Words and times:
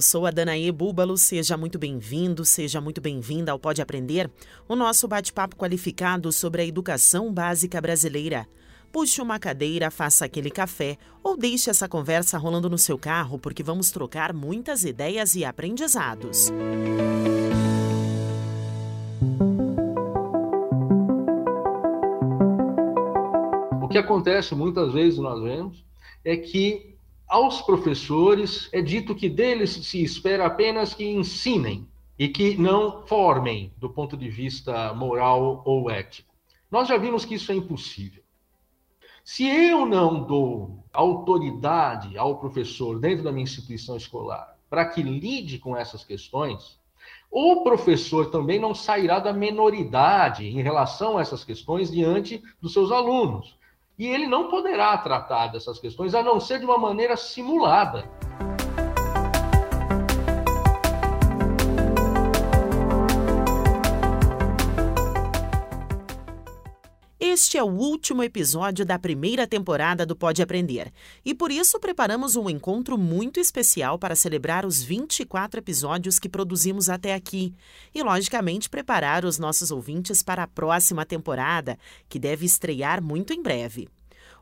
Eu 0.00 0.02
sou 0.02 0.24
a 0.24 0.30
Danaê 0.30 0.72
Búbalo, 0.72 1.18
seja 1.18 1.58
muito 1.58 1.78
bem-vindo, 1.78 2.42
seja 2.42 2.80
muito 2.80 3.02
bem-vinda 3.02 3.52
ao 3.52 3.58
Pode 3.58 3.82
Aprender, 3.82 4.30
o 4.66 4.74
nosso 4.74 5.06
bate-papo 5.06 5.56
qualificado 5.56 6.32
sobre 6.32 6.62
a 6.62 6.64
educação 6.64 7.30
básica 7.30 7.78
brasileira. 7.82 8.46
Puxe 8.90 9.20
uma 9.20 9.38
cadeira, 9.38 9.90
faça 9.90 10.24
aquele 10.24 10.50
café 10.50 10.96
ou 11.22 11.36
deixe 11.36 11.68
essa 11.68 11.86
conversa 11.86 12.38
rolando 12.38 12.70
no 12.70 12.78
seu 12.78 12.96
carro, 12.96 13.38
porque 13.38 13.62
vamos 13.62 13.90
trocar 13.90 14.32
muitas 14.32 14.84
ideias 14.84 15.34
e 15.34 15.44
aprendizados. 15.44 16.50
O 23.82 23.88
que 23.88 23.98
acontece 23.98 24.54
muitas 24.54 24.94
vezes 24.94 25.18
nós 25.18 25.42
vemos 25.42 25.84
é 26.24 26.38
que 26.38 26.98
aos 27.30 27.62
professores 27.62 28.68
é 28.72 28.82
dito 28.82 29.14
que 29.14 29.28
deles 29.28 29.70
se 29.70 30.02
espera 30.02 30.46
apenas 30.46 30.92
que 30.92 31.08
ensinem 31.08 31.86
e 32.18 32.28
que 32.28 32.56
não 32.56 33.06
formem 33.06 33.72
do 33.78 33.88
ponto 33.88 34.16
de 34.16 34.28
vista 34.28 34.92
moral 34.94 35.62
ou 35.64 35.88
ético. 35.88 36.34
Nós 36.68 36.88
já 36.88 36.98
vimos 36.98 37.24
que 37.24 37.36
isso 37.36 37.52
é 37.52 37.54
impossível. 37.54 38.22
Se 39.24 39.46
eu 39.46 39.86
não 39.86 40.24
dou 40.24 40.84
autoridade 40.92 42.18
ao 42.18 42.38
professor 42.40 42.98
dentro 42.98 43.22
da 43.22 43.30
minha 43.30 43.44
instituição 43.44 43.96
escolar 43.96 44.56
para 44.68 44.86
que 44.86 45.00
lide 45.00 45.60
com 45.60 45.76
essas 45.76 46.04
questões, 46.04 46.80
o 47.30 47.62
professor 47.62 48.30
também 48.30 48.58
não 48.58 48.74
sairá 48.74 49.20
da 49.20 49.32
menoridade 49.32 50.46
em 50.46 50.60
relação 50.62 51.16
a 51.16 51.20
essas 51.20 51.44
questões 51.44 51.92
diante 51.92 52.42
dos 52.60 52.72
seus 52.72 52.90
alunos. 52.90 53.56
E 54.00 54.06
ele 54.06 54.26
não 54.26 54.48
poderá 54.48 54.96
tratar 54.96 55.48
dessas 55.48 55.78
questões 55.78 56.14
a 56.14 56.22
não 56.22 56.40
ser 56.40 56.58
de 56.58 56.64
uma 56.64 56.78
maneira 56.78 57.18
simulada. 57.18 58.08
Este 67.42 67.56
é 67.56 67.64
o 67.64 67.70
último 67.70 68.22
episódio 68.22 68.84
da 68.84 68.98
primeira 68.98 69.46
temporada 69.46 70.04
do 70.04 70.14
Pode 70.14 70.42
Aprender. 70.42 70.92
E 71.24 71.34
por 71.34 71.50
isso 71.50 71.80
preparamos 71.80 72.36
um 72.36 72.50
encontro 72.50 72.98
muito 72.98 73.40
especial 73.40 73.98
para 73.98 74.14
celebrar 74.14 74.66
os 74.66 74.82
24 74.82 75.58
episódios 75.58 76.18
que 76.18 76.28
produzimos 76.28 76.90
até 76.90 77.14
aqui. 77.14 77.54
E, 77.94 78.02
logicamente, 78.02 78.68
preparar 78.68 79.24
os 79.24 79.38
nossos 79.38 79.70
ouvintes 79.70 80.22
para 80.22 80.42
a 80.42 80.46
próxima 80.46 81.06
temporada, 81.06 81.78
que 82.10 82.18
deve 82.18 82.44
estrear 82.44 83.02
muito 83.02 83.32
em 83.32 83.42
breve. 83.42 83.88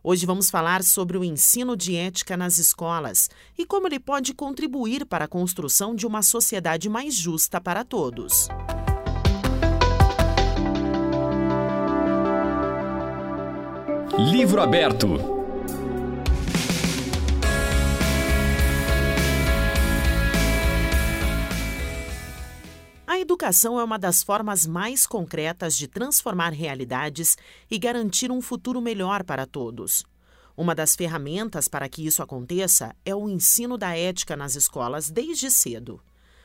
Hoje 0.02 0.26
vamos 0.26 0.50
falar 0.50 0.82
sobre 0.82 1.16
o 1.16 1.22
ensino 1.22 1.76
de 1.76 1.94
ética 1.94 2.36
nas 2.36 2.58
escolas 2.58 3.30
e 3.56 3.64
como 3.64 3.86
ele 3.86 4.00
pode 4.00 4.34
contribuir 4.34 5.06
para 5.06 5.26
a 5.26 5.28
construção 5.28 5.94
de 5.94 6.04
uma 6.04 6.20
sociedade 6.20 6.88
mais 6.88 7.14
justa 7.14 7.60
para 7.60 7.84
todos. 7.84 8.48
Livro 14.16 14.60
aberto. 14.60 15.06
A 23.06 23.18
educação 23.18 23.78
é 23.78 23.84
uma 23.84 23.98
das 23.98 24.22
formas 24.22 24.66
mais 24.66 25.06
concretas 25.06 25.76
de 25.76 25.86
transformar 25.86 26.52
realidades 26.52 27.36
e 27.70 27.78
garantir 27.78 28.32
um 28.32 28.40
futuro 28.40 28.80
melhor 28.80 29.22
para 29.22 29.46
todos. 29.46 30.04
Uma 30.56 30.74
das 30.74 30.96
ferramentas 30.96 31.68
para 31.68 31.88
que 31.88 32.04
isso 32.04 32.22
aconteça 32.22 32.96
é 33.04 33.14
o 33.14 33.28
ensino 33.28 33.76
da 33.76 33.96
ética 33.96 34.34
nas 34.36 34.56
escolas 34.56 35.10
desde 35.10 35.50
cedo. 35.50 36.00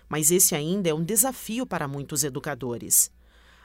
Mas 0.09 0.31
esse 0.31 0.53
ainda 0.53 0.89
é 0.89 0.93
um 0.93 1.03
desafio 1.03 1.65
para 1.65 1.87
muitos 1.87 2.23
educadores. 2.23 3.09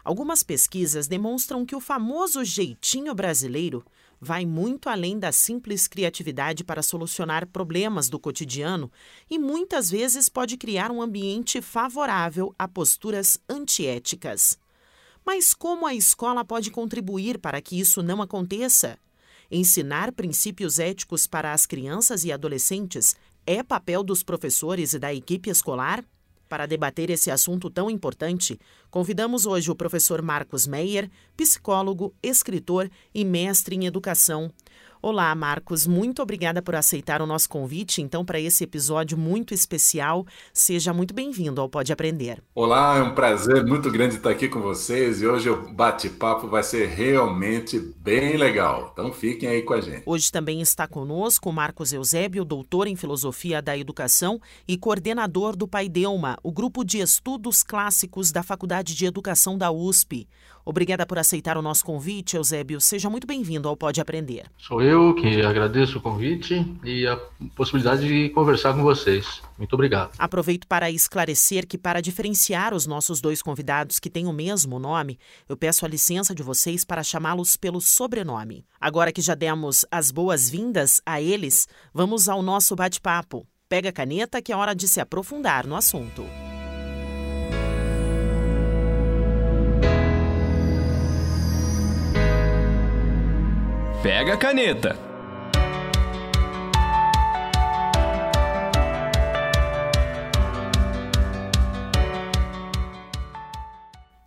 Algumas 0.08 0.42
pesquisas 0.42 1.06
demonstram 1.06 1.66
que 1.66 1.76
o 1.76 1.80
famoso 1.80 2.42
jeitinho 2.42 3.14
brasileiro 3.14 3.84
vai 4.18 4.46
muito 4.46 4.88
além 4.88 5.18
da 5.18 5.30
simples 5.32 5.86
criatividade 5.86 6.64
para 6.64 6.82
solucionar 6.82 7.46
problemas 7.46 8.08
do 8.08 8.18
cotidiano 8.18 8.90
e 9.28 9.38
muitas 9.38 9.90
vezes 9.90 10.30
pode 10.30 10.56
criar 10.56 10.90
um 10.90 11.02
ambiente 11.02 11.60
favorável 11.60 12.54
a 12.58 12.66
posturas 12.66 13.38
antiéticas. 13.46 14.58
Mas 15.26 15.52
como 15.52 15.86
a 15.86 15.94
escola 15.94 16.42
pode 16.42 16.70
contribuir 16.70 17.38
para 17.38 17.60
que 17.60 17.78
isso 17.78 18.02
não 18.02 18.22
aconteça? 18.22 18.98
Ensinar 19.50 20.12
princípios 20.12 20.78
éticos 20.78 21.26
para 21.26 21.52
as 21.52 21.66
crianças 21.66 22.24
e 22.24 22.32
adolescentes 22.32 23.14
é 23.44 23.62
papel 23.62 24.02
dos 24.02 24.22
professores 24.22 24.94
e 24.94 24.98
da 24.98 25.12
equipe 25.12 25.50
escolar? 25.50 26.02
Para 26.48 26.66
debater 26.66 27.10
esse 27.10 27.30
assunto 27.30 27.68
tão 27.68 27.90
importante, 27.90 28.58
convidamos 28.90 29.44
hoje 29.44 29.70
o 29.70 29.74
professor 29.74 30.22
Marcos 30.22 30.66
Meyer, 30.66 31.10
psicólogo, 31.36 32.14
escritor 32.22 32.90
e 33.14 33.22
mestre 33.22 33.76
em 33.76 33.84
educação. 33.84 34.50
Olá, 35.00 35.32
Marcos, 35.32 35.86
muito 35.86 36.20
obrigada 36.20 36.60
por 36.60 36.74
aceitar 36.74 37.22
o 37.22 37.26
nosso 37.26 37.48
convite, 37.48 38.02
então, 38.02 38.24
para 38.24 38.40
esse 38.40 38.64
episódio 38.64 39.16
muito 39.16 39.54
especial. 39.54 40.26
Seja 40.52 40.92
muito 40.92 41.14
bem-vindo 41.14 41.60
ao 41.60 41.68
Pode 41.68 41.92
Aprender. 41.92 42.42
Olá, 42.52 42.98
é 42.98 43.02
um 43.02 43.14
prazer 43.14 43.64
muito 43.64 43.92
grande 43.92 44.16
estar 44.16 44.30
aqui 44.30 44.48
com 44.48 44.60
vocês 44.60 45.22
e 45.22 45.26
hoje 45.26 45.48
o 45.50 45.72
bate-papo 45.72 46.48
vai 46.48 46.64
ser 46.64 46.88
realmente 46.88 47.78
bem 47.96 48.36
legal. 48.36 48.90
Então, 48.92 49.12
fiquem 49.12 49.48
aí 49.48 49.62
com 49.62 49.74
a 49.74 49.80
gente. 49.80 50.02
Hoje 50.04 50.32
também 50.32 50.60
está 50.60 50.88
conosco 50.88 51.48
o 51.48 51.52
Marcos 51.52 51.92
Eusébio, 51.92 52.44
doutor 52.44 52.88
em 52.88 52.96
Filosofia 52.96 53.62
da 53.62 53.78
Educação 53.78 54.40
e 54.66 54.76
coordenador 54.76 55.54
do 55.54 55.68
Paideuma, 55.68 56.36
o 56.42 56.50
grupo 56.50 56.82
de 56.82 56.98
estudos 56.98 57.62
clássicos 57.62 58.32
da 58.32 58.42
Faculdade 58.42 58.96
de 58.96 59.06
Educação 59.06 59.56
da 59.56 59.70
USP. 59.70 60.26
Obrigada 60.68 61.06
por 61.06 61.18
aceitar 61.18 61.56
o 61.56 61.62
nosso 61.62 61.82
convite, 61.82 62.36
Eusébio. 62.36 62.78
Seja 62.78 63.08
muito 63.08 63.26
bem-vindo 63.26 63.66
ao 63.66 63.74
Pode 63.74 64.02
Aprender. 64.02 64.44
Sou 64.58 64.82
eu 64.82 65.14
que 65.14 65.40
agradeço 65.40 65.96
o 65.96 66.00
convite 66.02 66.62
e 66.84 67.06
a 67.06 67.16
possibilidade 67.56 68.06
de 68.06 68.28
conversar 68.34 68.74
com 68.74 68.82
vocês. 68.82 69.40
Muito 69.56 69.72
obrigado. 69.72 70.10
Aproveito 70.18 70.66
para 70.66 70.90
esclarecer 70.90 71.66
que, 71.66 71.78
para 71.78 72.02
diferenciar 72.02 72.74
os 72.74 72.86
nossos 72.86 73.18
dois 73.18 73.40
convidados 73.40 73.98
que 73.98 74.10
têm 74.10 74.26
o 74.26 74.32
mesmo 74.32 74.78
nome, 74.78 75.18
eu 75.48 75.56
peço 75.56 75.86
a 75.86 75.88
licença 75.88 76.34
de 76.34 76.42
vocês 76.42 76.84
para 76.84 77.02
chamá-los 77.02 77.56
pelo 77.56 77.80
sobrenome. 77.80 78.66
Agora 78.78 79.10
que 79.10 79.22
já 79.22 79.34
demos 79.34 79.86
as 79.90 80.10
boas-vindas 80.10 81.00
a 81.06 81.18
eles, 81.18 81.66
vamos 81.94 82.28
ao 82.28 82.42
nosso 82.42 82.76
bate-papo. 82.76 83.46
Pega 83.70 83.88
a 83.88 83.92
caneta 83.92 84.42
que 84.42 84.52
é 84.52 84.56
hora 84.56 84.74
de 84.74 84.86
se 84.86 85.00
aprofundar 85.00 85.66
no 85.66 85.74
assunto. 85.74 86.26
Pega 94.08 94.32
a 94.32 94.36
caneta. 94.38 95.07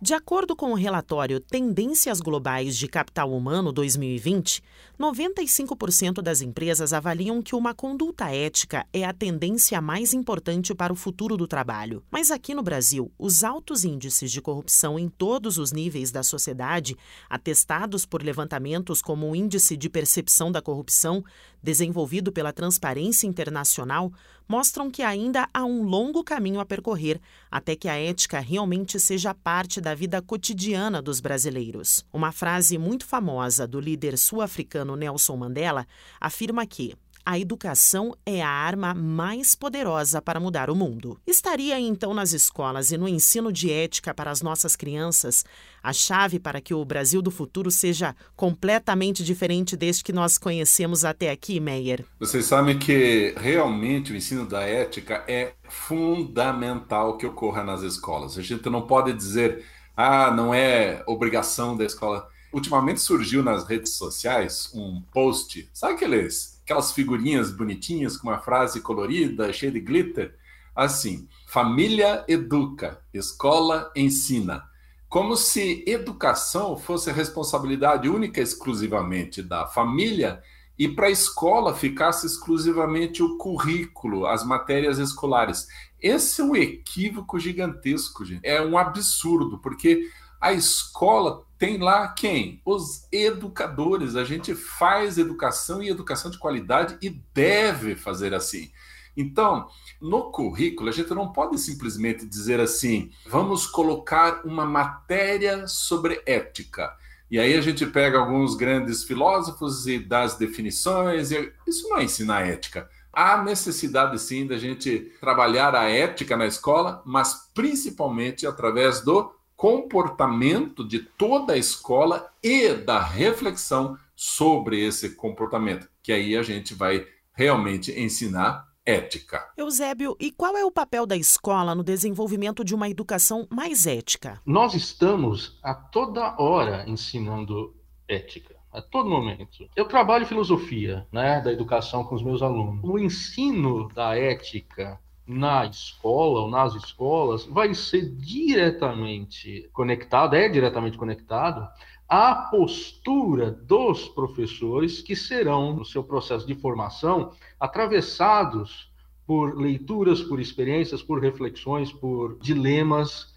De 0.02 0.14
acordo 0.14 0.56
com 0.56 0.72
o 0.72 0.74
relatório 0.74 1.38
Tendências 1.38 2.20
Globais 2.20 2.76
de 2.76 2.88
Capital 2.88 3.32
Humano 3.32 3.70
2020, 3.70 4.60
95% 4.98 6.20
das 6.20 6.40
empresas 6.40 6.92
avaliam 6.92 7.40
que 7.40 7.54
uma 7.54 7.72
conduta 7.72 8.28
ética 8.28 8.84
é 8.92 9.04
a 9.04 9.12
tendência 9.12 9.80
mais 9.80 10.12
importante 10.12 10.74
para 10.74 10.92
o 10.92 10.96
futuro 10.96 11.36
do 11.36 11.46
trabalho. 11.46 12.02
Mas 12.10 12.32
aqui 12.32 12.52
no 12.52 12.64
Brasil, 12.64 13.12
os 13.16 13.44
altos 13.44 13.84
índices 13.84 14.32
de 14.32 14.42
corrupção 14.42 14.98
em 14.98 15.08
todos 15.08 15.56
os 15.56 15.70
níveis 15.70 16.10
da 16.10 16.24
sociedade, 16.24 16.96
atestados 17.30 18.04
por 18.04 18.24
levantamentos 18.24 19.00
como 19.00 19.30
o 19.30 19.36
Índice 19.36 19.76
de 19.76 19.88
Percepção 19.88 20.50
da 20.50 20.60
Corrupção, 20.60 21.24
desenvolvido 21.62 22.32
pela 22.32 22.52
Transparência 22.52 23.28
Internacional, 23.28 24.12
mostram 24.48 24.90
que 24.90 25.02
ainda 25.02 25.48
há 25.54 25.64
um 25.64 25.82
longo 25.82 26.22
caminho 26.24 26.60
a 26.60 26.66
percorrer 26.66 27.20
até 27.50 27.76
que 27.76 27.88
a 27.88 27.94
ética 27.94 28.40
realmente 28.40 28.98
seja 28.98 29.32
parte 29.32 29.80
da 29.80 29.91
vida 29.94 30.20
cotidiana 30.22 31.00
dos 31.02 31.20
brasileiros. 31.20 32.04
Uma 32.12 32.32
frase 32.32 32.78
muito 32.78 33.04
famosa 33.04 33.66
do 33.66 33.80
líder 33.80 34.16
sul-africano 34.18 34.96
Nelson 34.96 35.36
Mandela 35.36 35.86
afirma 36.20 36.66
que 36.66 36.94
a 37.24 37.38
educação 37.38 38.16
é 38.26 38.42
a 38.42 38.48
arma 38.48 38.92
mais 38.94 39.54
poderosa 39.54 40.20
para 40.20 40.40
mudar 40.40 40.68
o 40.68 40.74
mundo. 40.74 41.18
Estaria 41.24 41.78
então 41.78 42.12
nas 42.12 42.32
escolas 42.32 42.90
e 42.90 42.98
no 42.98 43.06
ensino 43.06 43.52
de 43.52 43.70
ética 43.70 44.12
para 44.12 44.30
as 44.30 44.42
nossas 44.42 44.74
crianças 44.74 45.44
a 45.82 45.92
chave 45.92 46.40
para 46.40 46.60
que 46.60 46.74
o 46.74 46.84
Brasil 46.84 47.22
do 47.22 47.30
futuro 47.30 47.70
seja 47.70 48.14
completamente 48.34 49.22
diferente 49.22 49.76
deste 49.76 50.02
que 50.04 50.12
nós 50.12 50.36
conhecemos 50.36 51.04
até 51.04 51.30
aqui, 51.30 51.60
Meyer? 51.60 52.04
Vocês 52.18 52.46
sabem 52.46 52.78
que 52.78 53.34
realmente 53.36 54.12
o 54.12 54.16
ensino 54.16 54.44
da 54.44 54.62
ética 54.62 55.24
é 55.28 55.54
fundamental 55.68 57.16
que 57.16 57.26
ocorra 57.26 57.62
nas 57.62 57.82
escolas. 57.82 58.36
A 58.36 58.42
gente 58.42 58.68
não 58.68 58.82
pode 58.82 59.12
dizer, 59.12 59.64
ah, 59.96 60.30
não 60.30 60.54
é 60.54 61.02
obrigação 61.06 61.76
da 61.76 61.84
escola 61.84 62.28
ultimamente 62.52 63.00
surgiu 63.00 63.42
nas 63.42 63.64
redes 63.64 63.96
sociais 63.96 64.70
um 64.74 65.02
post, 65.10 65.68
sabe 65.72 65.94
aqueles, 65.94 66.60
aquelas 66.62 66.92
figurinhas 66.92 67.50
bonitinhas 67.50 68.16
com 68.16 68.28
uma 68.28 68.38
frase 68.38 68.80
colorida, 68.80 69.52
cheia 69.52 69.72
de 69.72 69.80
glitter? 69.80 70.36
Assim, 70.76 71.28
família 71.46 72.24
educa, 72.28 73.00
escola 73.12 73.90
ensina. 73.96 74.64
Como 75.08 75.36
se 75.36 75.84
educação 75.86 76.76
fosse 76.76 77.10
responsabilidade 77.10 78.08
única 78.08 78.40
exclusivamente 78.40 79.42
da 79.42 79.66
família 79.66 80.42
e 80.78 80.88
para 80.88 81.08
a 81.08 81.10
escola 81.10 81.74
ficasse 81.74 82.26
exclusivamente 82.26 83.22
o 83.22 83.36
currículo, 83.36 84.26
as 84.26 84.42
matérias 84.42 84.98
escolares. 84.98 85.68
Esse 86.02 86.40
é 86.40 86.44
um 86.44 86.56
equívoco 86.56 87.38
gigantesco, 87.38 88.24
gente. 88.24 88.44
É 88.44 88.60
um 88.60 88.76
absurdo, 88.76 89.58
porque 89.58 90.10
a 90.40 90.52
escola 90.52 91.46
tem 91.56 91.78
lá 91.78 92.08
quem? 92.08 92.60
Os 92.64 93.06
educadores. 93.12 94.16
A 94.16 94.24
gente 94.24 94.54
faz 94.56 95.16
educação 95.16 95.80
e 95.80 95.88
educação 95.88 96.30
de 96.30 96.38
qualidade 96.38 96.98
e 97.00 97.10
deve 97.32 97.94
fazer 97.94 98.34
assim. 98.34 98.72
Então, 99.16 99.68
no 100.00 100.32
currículo, 100.32 100.88
a 100.88 100.92
gente 100.92 101.10
não 101.14 101.30
pode 101.32 101.58
simplesmente 101.58 102.26
dizer 102.26 102.58
assim: 102.58 103.12
vamos 103.26 103.66
colocar 103.66 104.44
uma 104.44 104.66
matéria 104.66 105.66
sobre 105.68 106.20
ética. 106.26 106.92
E 107.30 107.38
aí 107.38 107.54
a 107.54 107.60
gente 107.60 107.86
pega 107.86 108.18
alguns 108.18 108.54
grandes 108.56 109.04
filósofos 109.04 109.86
e 109.86 109.98
dá 109.98 110.22
as 110.22 110.36
definições. 110.36 111.30
E 111.30 111.52
isso 111.66 111.88
não 111.88 111.98
é 111.98 112.04
ensinar 112.04 112.46
ética. 112.46 112.90
Há 113.12 113.42
necessidade 113.42 114.18
sim 114.18 114.46
da 114.46 114.56
gente 114.56 115.12
trabalhar 115.20 115.74
a 115.74 115.90
ética 115.90 116.36
na 116.36 116.46
escola, 116.46 117.02
mas 117.04 117.50
principalmente 117.54 118.46
através 118.46 119.00
do 119.02 119.32
comportamento 119.54 120.86
de 120.86 120.98
toda 120.98 121.52
a 121.52 121.58
escola 121.58 122.32
e 122.42 122.72
da 122.74 123.00
reflexão 123.00 123.96
sobre 124.16 124.84
esse 124.84 125.10
comportamento, 125.10 125.88
que 126.02 126.12
aí 126.12 126.36
a 126.36 126.42
gente 126.42 126.74
vai 126.74 127.06
realmente 127.32 127.92
ensinar 127.98 128.66
ética. 128.84 129.48
Eusébio, 129.56 130.16
e 130.18 130.32
qual 130.32 130.56
é 130.56 130.64
o 130.64 130.70
papel 130.70 131.06
da 131.06 131.16
escola 131.16 131.74
no 131.74 131.84
desenvolvimento 131.84 132.64
de 132.64 132.74
uma 132.74 132.88
educação 132.88 133.46
mais 133.50 133.86
ética? 133.86 134.40
Nós 134.44 134.74
estamos 134.74 135.58
a 135.62 135.74
toda 135.74 136.34
hora 136.40 136.84
ensinando 136.88 137.74
ética. 138.08 138.51
A 138.72 138.80
todo 138.80 139.10
momento. 139.10 139.68
Eu 139.76 139.84
trabalho 139.84 140.26
filosofia 140.26 141.06
né, 141.12 141.42
da 141.42 141.52
educação 141.52 142.04
com 142.04 142.14
os 142.14 142.22
meus 142.22 142.40
alunos. 142.40 142.80
O 142.82 142.98
ensino 142.98 143.88
da 143.88 144.16
ética 144.16 144.98
na 145.26 145.66
escola 145.66 146.40
ou 146.40 146.50
nas 146.50 146.74
escolas 146.74 147.44
vai 147.44 147.74
ser 147.74 148.10
diretamente 148.16 149.68
conectado, 149.72 150.34
é 150.34 150.48
diretamente 150.48 150.96
conectado 150.96 151.68
à 152.08 152.34
postura 152.34 153.50
dos 153.50 154.08
professores 154.08 155.02
que 155.02 155.14
serão, 155.14 155.74
no 155.74 155.84
seu 155.84 156.02
processo 156.02 156.46
de 156.46 156.54
formação, 156.54 157.32
atravessados 157.60 158.90
por 159.26 159.56
leituras, 159.56 160.22
por 160.22 160.40
experiências, 160.40 161.02
por 161.02 161.20
reflexões, 161.20 161.92
por 161.92 162.38
dilemas 162.38 163.31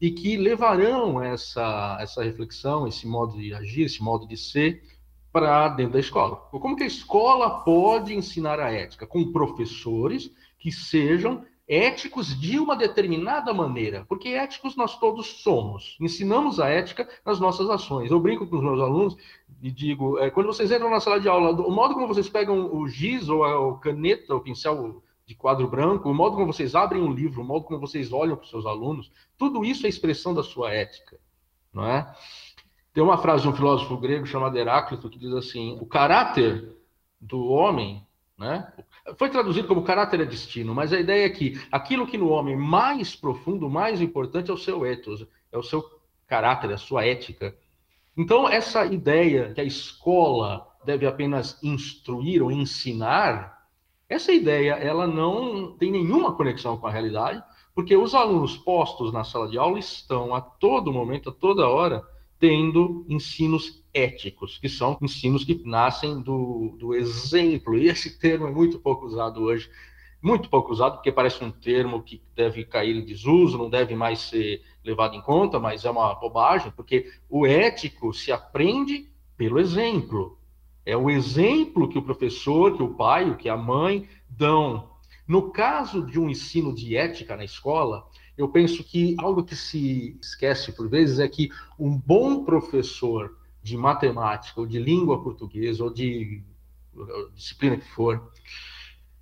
e 0.00 0.10
que 0.10 0.36
levarão 0.36 1.22
essa, 1.22 1.98
essa 2.00 2.24
reflexão, 2.24 2.86
esse 2.86 3.06
modo 3.06 3.36
de 3.36 3.52
agir, 3.52 3.82
esse 3.82 4.02
modo 4.02 4.26
de 4.26 4.36
ser 4.36 4.82
para 5.32 5.68
dentro 5.68 5.92
da 5.92 6.00
escola. 6.00 6.36
Como 6.50 6.76
que 6.76 6.82
a 6.82 6.86
escola 6.86 7.60
pode 7.60 8.14
ensinar 8.14 8.58
a 8.58 8.72
ética? 8.72 9.06
Com 9.06 9.30
professores 9.30 10.32
que 10.58 10.72
sejam 10.72 11.44
éticos 11.68 12.38
de 12.38 12.58
uma 12.58 12.74
determinada 12.74 13.54
maneira, 13.54 14.04
porque 14.08 14.30
éticos 14.30 14.74
nós 14.74 14.98
todos 14.98 15.40
somos. 15.42 15.96
Ensinamos 16.00 16.58
a 16.58 16.68
ética 16.68 17.08
nas 17.24 17.38
nossas 17.38 17.70
ações. 17.70 18.10
Eu 18.10 18.18
brinco 18.18 18.44
com 18.46 18.56
os 18.56 18.62
meus 18.62 18.80
alunos 18.80 19.16
e 19.62 19.70
digo, 19.70 20.18
é, 20.18 20.30
quando 20.30 20.46
vocês 20.46 20.72
entram 20.72 20.90
na 20.90 20.98
sala 20.98 21.20
de 21.20 21.28
aula, 21.28 21.52
o 21.52 21.70
modo 21.70 21.94
como 21.94 22.08
vocês 22.08 22.28
pegam 22.28 22.74
o 22.74 22.88
giz 22.88 23.28
ou 23.28 23.44
a 23.44 23.78
caneta, 23.78 24.34
o 24.34 24.40
pincel 24.40 25.00
de 25.30 25.36
quadro 25.36 25.68
branco, 25.68 26.10
o 26.10 26.14
modo 26.14 26.34
como 26.34 26.52
vocês 26.52 26.74
abrem 26.74 27.00
um 27.00 27.12
livro, 27.12 27.40
o 27.40 27.44
modo 27.44 27.64
como 27.64 27.78
vocês 27.78 28.12
olham 28.12 28.34
para 28.34 28.42
os 28.42 28.50
seus 28.50 28.66
alunos, 28.66 29.12
tudo 29.38 29.64
isso 29.64 29.86
é 29.86 29.88
expressão 29.88 30.34
da 30.34 30.42
sua 30.42 30.72
ética, 30.72 31.18
não 31.72 31.86
é? 31.86 32.12
Tem 32.92 33.00
uma 33.00 33.16
frase 33.16 33.44
de 33.44 33.48
um 33.48 33.54
filósofo 33.54 33.96
grego 33.96 34.26
chamado 34.26 34.58
Heráclito 34.58 35.08
que 35.08 35.20
diz 35.20 35.32
assim: 35.32 35.78
o 35.80 35.86
caráter 35.86 36.76
do 37.20 37.46
homem 37.46 38.04
né? 38.36 38.72
Foi 39.18 39.28
traduzido 39.28 39.68
como 39.68 39.84
caráter 39.84 40.20
é 40.22 40.24
destino, 40.24 40.74
mas 40.74 40.94
a 40.94 40.98
ideia 40.98 41.26
é 41.26 41.28
que 41.28 41.60
aquilo 41.70 42.06
que 42.06 42.16
no 42.16 42.30
homem 42.30 42.56
mais 42.56 43.14
profundo, 43.14 43.68
mais 43.68 44.00
importante 44.00 44.50
é 44.50 44.54
o 44.54 44.56
seu 44.56 44.86
ethos, 44.86 45.26
é 45.52 45.58
o 45.58 45.62
seu 45.62 45.84
caráter, 46.26 46.72
a 46.72 46.78
sua 46.78 47.04
ética. 47.04 47.54
Então, 48.16 48.48
essa 48.48 48.86
ideia 48.86 49.52
que 49.52 49.60
a 49.60 49.64
escola 49.64 50.66
deve 50.86 51.06
apenas 51.06 51.62
instruir 51.62 52.42
ou 52.42 52.50
ensinar, 52.50 53.59
essa 54.10 54.32
ideia 54.32 54.72
ela 54.72 55.06
não 55.06 55.72
tem 55.76 55.92
nenhuma 55.92 56.34
conexão 56.34 56.76
com 56.76 56.86
a 56.86 56.90
realidade, 56.90 57.42
porque 57.72 57.96
os 57.96 58.12
alunos 58.12 58.56
postos 58.56 59.12
na 59.12 59.22
sala 59.22 59.48
de 59.48 59.56
aula 59.56 59.78
estão 59.78 60.34
a 60.34 60.40
todo 60.40 60.92
momento, 60.92 61.30
a 61.30 61.32
toda 61.32 61.68
hora, 61.68 62.02
tendo 62.36 63.06
ensinos 63.08 63.84
éticos, 63.94 64.58
que 64.58 64.68
são 64.68 64.98
ensinos 65.00 65.44
que 65.44 65.62
nascem 65.64 66.20
do, 66.20 66.76
do 66.76 66.92
exemplo. 66.92 67.78
E 67.78 67.88
esse 67.88 68.18
termo 68.18 68.48
é 68.48 68.50
muito 68.50 68.80
pouco 68.80 69.06
usado 69.06 69.42
hoje, 69.42 69.70
muito 70.20 70.50
pouco 70.50 70.72
usado, 70.72 70.94
porque 70.94 71.12
parece 71.12 71.44
um 71.44 71.52
termo 71.52 72.02
que 72.02 72.20
deve 72.34 72.64
cair 72.64 72.96
em 72.96 73.04
desuso, 73.04 73.56
não 73.56 73.70
deve 73.70 73.94
mais 73.94 74.18
ser 74.18 74.62
levado 74.84 75.14
em 75.14 75.22
conta, 75.22 75.60
mas 75.60 75.84
é 75.84 75.90
uma 75.90 76.14
bobagem, 76.14 76.72
porque 76.74 77.12
o 77.28 77.46
ético 77.46 78.12
se 78.12 78.32
aprende 78.32 79.08
pelo 79.36 79.60
exemplo. 79.60 80.39
É 80.84 80.96
o 80.96 81.10
exemplo 81.10 81.88
que 81.88 81.98
o 81.98 82.02
professor, 82.02 82.76
que 82.76 82.82
o 82.82 82.94
pai, 82.94 83.36
que 83.36 83.48
a 83.48 83.56
mãe 83.56 84.08
dão. 84.28 84.90
No 85.26 85.50
caso 85.50 86.04
de 86.04 86.18
um 86.18 86.28
ensino 86.28 86.74
de 86.74 86.96
ética 86.96 87.36
na 87.36 87.44
escola, 87.44 88.06
eu 88.36 88.48
penso 88.48 88.82
que 88.82 89.14
algo 89.18 89.44
que 89.44 89.54
se 89.54 90.18
esquece 90.20 90.72
por 90.72 90.88
vezes 90.88 91.18
é 91.18 91.28
que 91.28 91.50
um 91.78 91.96
bom 91.96 92.44
professor 92.44 93.36
de 93.62 93.76
matemática 93.76 94.60
ou 94.60 94.66
de 94.66 94.78
língua 94.78 95.22
portuguesa 95.22 95.84
ou 95.84 95.92
de 95.92 96.42
disciplina 97.34 97.76
que 97.76 97.88
for, 97.88 98.32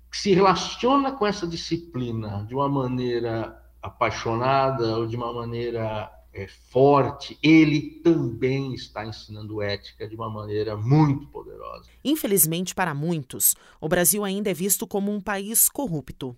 que 0.09 0.17
se 0.17 0.33
relaciona 0.33 1.11
com 1.11 1.27
essa 1.27 1.45
disciplina 1.45 2.45
de 2.47 2.55
uma 2.55 2.69
maneira 2.69 3.61
apaixonada 3.81 4.97
ou 4.97 5.05
de 5.05 5.15
uma 5.15 5.33
maneira 5.33 6.11
é, 6.33 6.47
forte, 6.47 7.37
ele 7.41 8.01
também 8.03 8.73
está 8.73 9.05
ensinando 9.05 9.61
ética 9.61 10.07
de 10.07 10.15
uma 10.15 10.29
maneira 10.29 10.75
muito 10.75 11.27
poderosa. 11.27 11.89
Infelizmente, 12.03 12.75
para 12.75 12.93
muitos, 12.93 13.55
o 13.81 13.87
Brasil 13.87 14.23
ainda 14.23 14.49
é 14.49 14.53
visto 14.53 14.87
como 14.87 15.11
um 15.11 15.19
país 15.19 15.69
corrupto. 15.69 16.35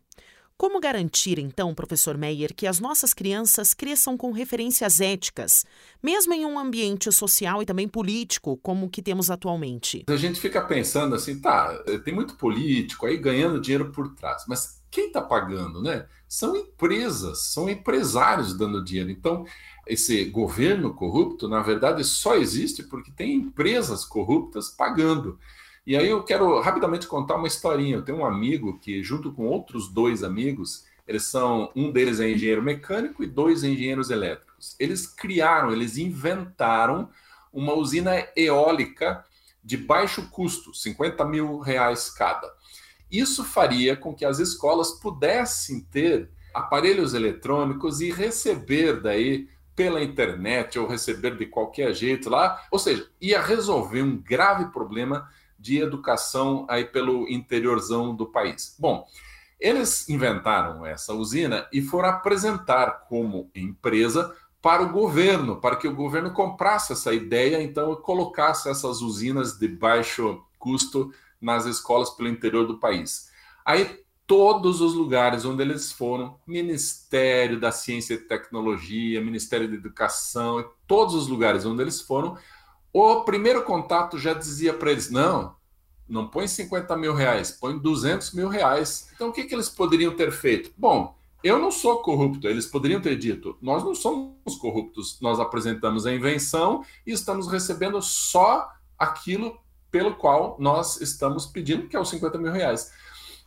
Como 0.62 0.80
garantir, 0.80 1.40
então, 1.40 1.74
professor 1.74 2.16
Meyer, 2.16 2.54
que 2.54 2.68
as 2.68 2.80
nossas 2.80 3.16
crianças 3.16 3.74
cresçam 3.74 4.16
com 4.16 4.32
referências 4.32 5.02
éticas, 5.02 5.66
mesmo 6.04 6.36
em 6.36 6.46
um 6.46 6.60
ambiente 6.60 7.12
social 7.12 7.64
e 7.64 7.66
também 7.66 7.88
político 7.88 8.56
como 8.58 8.86
o 8.86 8.90
que 8.90 9.02
temos 9.02 9.32
atualmente? 9.32 10.04
A 10.08 10.16
gente 10.16 10.40
fica 10.40 10.62
pensando 10.62 11.16
assim, 11.16 11.42
tá, 11.42 11.76
tem 12.06 12.14
muito 12.14 12.36
político 12.36 13.08
aí 13.08 13.18
ganhando 13.18 13.60
dinheiro 13.60 13.92
por 13.92 14.14
trás, 14.14 14.46
mas 14.48 14.80
quem 14.92 15.08
está 15.08 15.22
pagando, 15.22 15.82
né? 15.82 16.06
São 16.28 16.56
empresas, 16.56 17.46
são 17.46 17.70
empresários 17.70 18.54
dando 18.54 18.84
dinheiro. 18.84 19.10
Então, 19.10 19.46
esse 19.88 20.26
governo 20.26 20.94
corrupto, 20.94 21.48
na 21.48 21.62
verdade, 21.62 22.04
só 22.04 22.36
existe 22.36 22.84
porque 22.84 23.12
tem 23.12 23.34
empresas 23.34 24.06
corruptas 24.06 24.70
pagando. 24.70 25.40
E 25.88 25.98
aí 25.98 26.08
eu 26.08 26.24
quero 26.24 26.60
rapidamente 26.60 27.08
contar 27.08 27.36
uma 27.36 27.48
historinha. 27.48 27.96
Eu 27.96 28.04
tenho 28.04 28.20
um 28.20 28.26
amigo 28.26 28.78
que, 28.80 29.02
junto 29.02 29.32
com 29.32 29.48
outros 29.48 29.88
dois 29.88 30.24
amigos, 30.24 30.86
eles 31.08 31.24
são 31.24 31.72
um 31.76 31.92
deles 31.92 32.20
é 32.20 32.30
engenheiro 32.30 32.62
mecânico 32.62 33.24
e 33.24 33.28
dois 33.28 33.64
engenheiros 33.64 34.10
elétricos. 34.10 34.76
Eles 34.80 35.08
criaram, 35.08 35.72
eles 35.72 35.98
inventaram 35.98 37.10
uma 37.52 37.74
usina 37.74 38.12
eólica 38.36 39.26
de 39.64 39.78
baixo 39.78 40.30
custo, 40.30 40.74
50 40.74 41.26
mil 41.26 41.60
reais 41.60 42.10
cada. 42.10 42.52
Isso 43.12 43.44
faria 43.44 43.96
com 43.96 44.14
que 44.14 44.24
as 44.24 44.40
escolas 44.40 44.92
pudessem 44.92 45.82
ter 45.82 46.30
aparelhos 46.54 47.14
eletrônicos 47.14 48.02
e 48.02 48.12
receber 48.12 49.02
daí 49.02 49.48
pela 49.76 50.04
internet 50.04 50.78
ou 50.78 50.88
receber 50.88 51.38
de 51.38 51.46
qualquer 51.46 51.94
jeito 51.94 52.30
lá, 52.30 52.62
ou 52.72 52.78
seja, 52.78 53.08
ia 53.20 53.42
resolver 53.42 54.02
um 54.02 54.18
grave 54.18 54.66
problema 54.72 55.30
de 55.58 55.80
educação 55.80 56.66
aí 56.70 56.86
pelo 56.86 57.30
interiorzão 57.30 58.16
do 58.16 58.26
país. 58.26 58.76
Bom, 58.80 59.06
eles 59.60 60.10
inventaram 60.10 60.86
essa 60.86 61.14
usina 61.14 61.68
e 61.72 61.82
foram 61.82 62.10
apresentar 62.10 63.06
como 63.08 63.50
empresa 63.56 64.36
para 64.62 64.84
o 64.84 64.92
governo, 64.92 65.60
para 65.60 65.76
que 65.76 65.88
o 65.88 65.96
governo 65.96 66.32
comprasse 66.32 66.94
essa 66.94 67.14
ideia, 67.14 67.62
então 67.62 67.96
colocasse 67.96 68.70
essas 68.70 69.02
usinas 69.02 69.58
de 69.58 69.68
baixo 69.68 70.44
custo 70.60 71.12
nas 71.42 71.66
escolas 71.66 72.10
pelo 72.12 72.30
interior 72.30 72.66
do 72.66 72.78
país. 72.78 73.32
Aí 73.66 74.02
todos 74.28 74.80
os 74.80 74.94
lugares 74.94 75.44
onde 75.44 75.62
eles 75.62 75.92
foram, 75.92 76.40
Ministério 76.48 77.60
da 77.60 77.72
Ciência 77.72 78.14
e 78.14 78.18
Tecnologia, 78.18 79.20
Ministério 79.20 79.68
da 79.68 79.76
Educação, 79.76 80.70
todos 80.88 81.16
os 81.16 81.28
lugares 81.28 81.66
onde 81.66 81.82
eles 81.82 82.00
foram, 82.00 82.38
o 82.94 83.24
primeiro 83.24 83.64
contato 83.64 84.18
já 84.18 84.34
dizia 84.34 84.74
para 84.74 84.92
eles: 84.92 85.10
não, 85.10 85.56
não 86.08 86.28
põe 86.28 86.48
50 86.48 86.96
mil 86.96 87.14
reais, 87.14 87.52
põe 87.52 87.78
200 87.78 88.34
mil 88.34 88.48
reais. 88.48 89.10
Então, 89.14 89.30
o 89.30 89.34
que, 89.34 89.44
que 89.44 89.56
eles 89.56 89.70
poderiam 89.70 90.16
ter 90.16 90.32
feito? 90.32 90.72
Bom, 90.78 91.16
eu 91.44 91.58
não 91.58 91.72
sou 91.72 92.02
corrupto. 92.02 92.48
Eles 92.48 92.66
poderiam 92.66 93.02
ter 93.02 93.18
dito: 93.18 93.58
nós 93.62 93.84
não 93.84 93.96
somos 93.96 94.56
corruptos, 94.60 95.20
nós 95.22 95.40
apresentamos 95.40 96.06
a 96.06 96.14
invenção 96.14 96.86
e 97.06 97.12
estamos 97.12 97.48
recebendo 97.48 98.02
só 98.02 98.70
aquilo 98.98 99.58
pelo 99.92 100.16
qual 100.16 100.56
nós 100.60 101.02
estamos 101.02 101.46
pedindo, 101.46 101.88
que 101.88 101.96
é 101.96 102.00
os 102.00 102.10
50 102.10 102.38
mil 102.38 102.52
reais. 102.52 102.92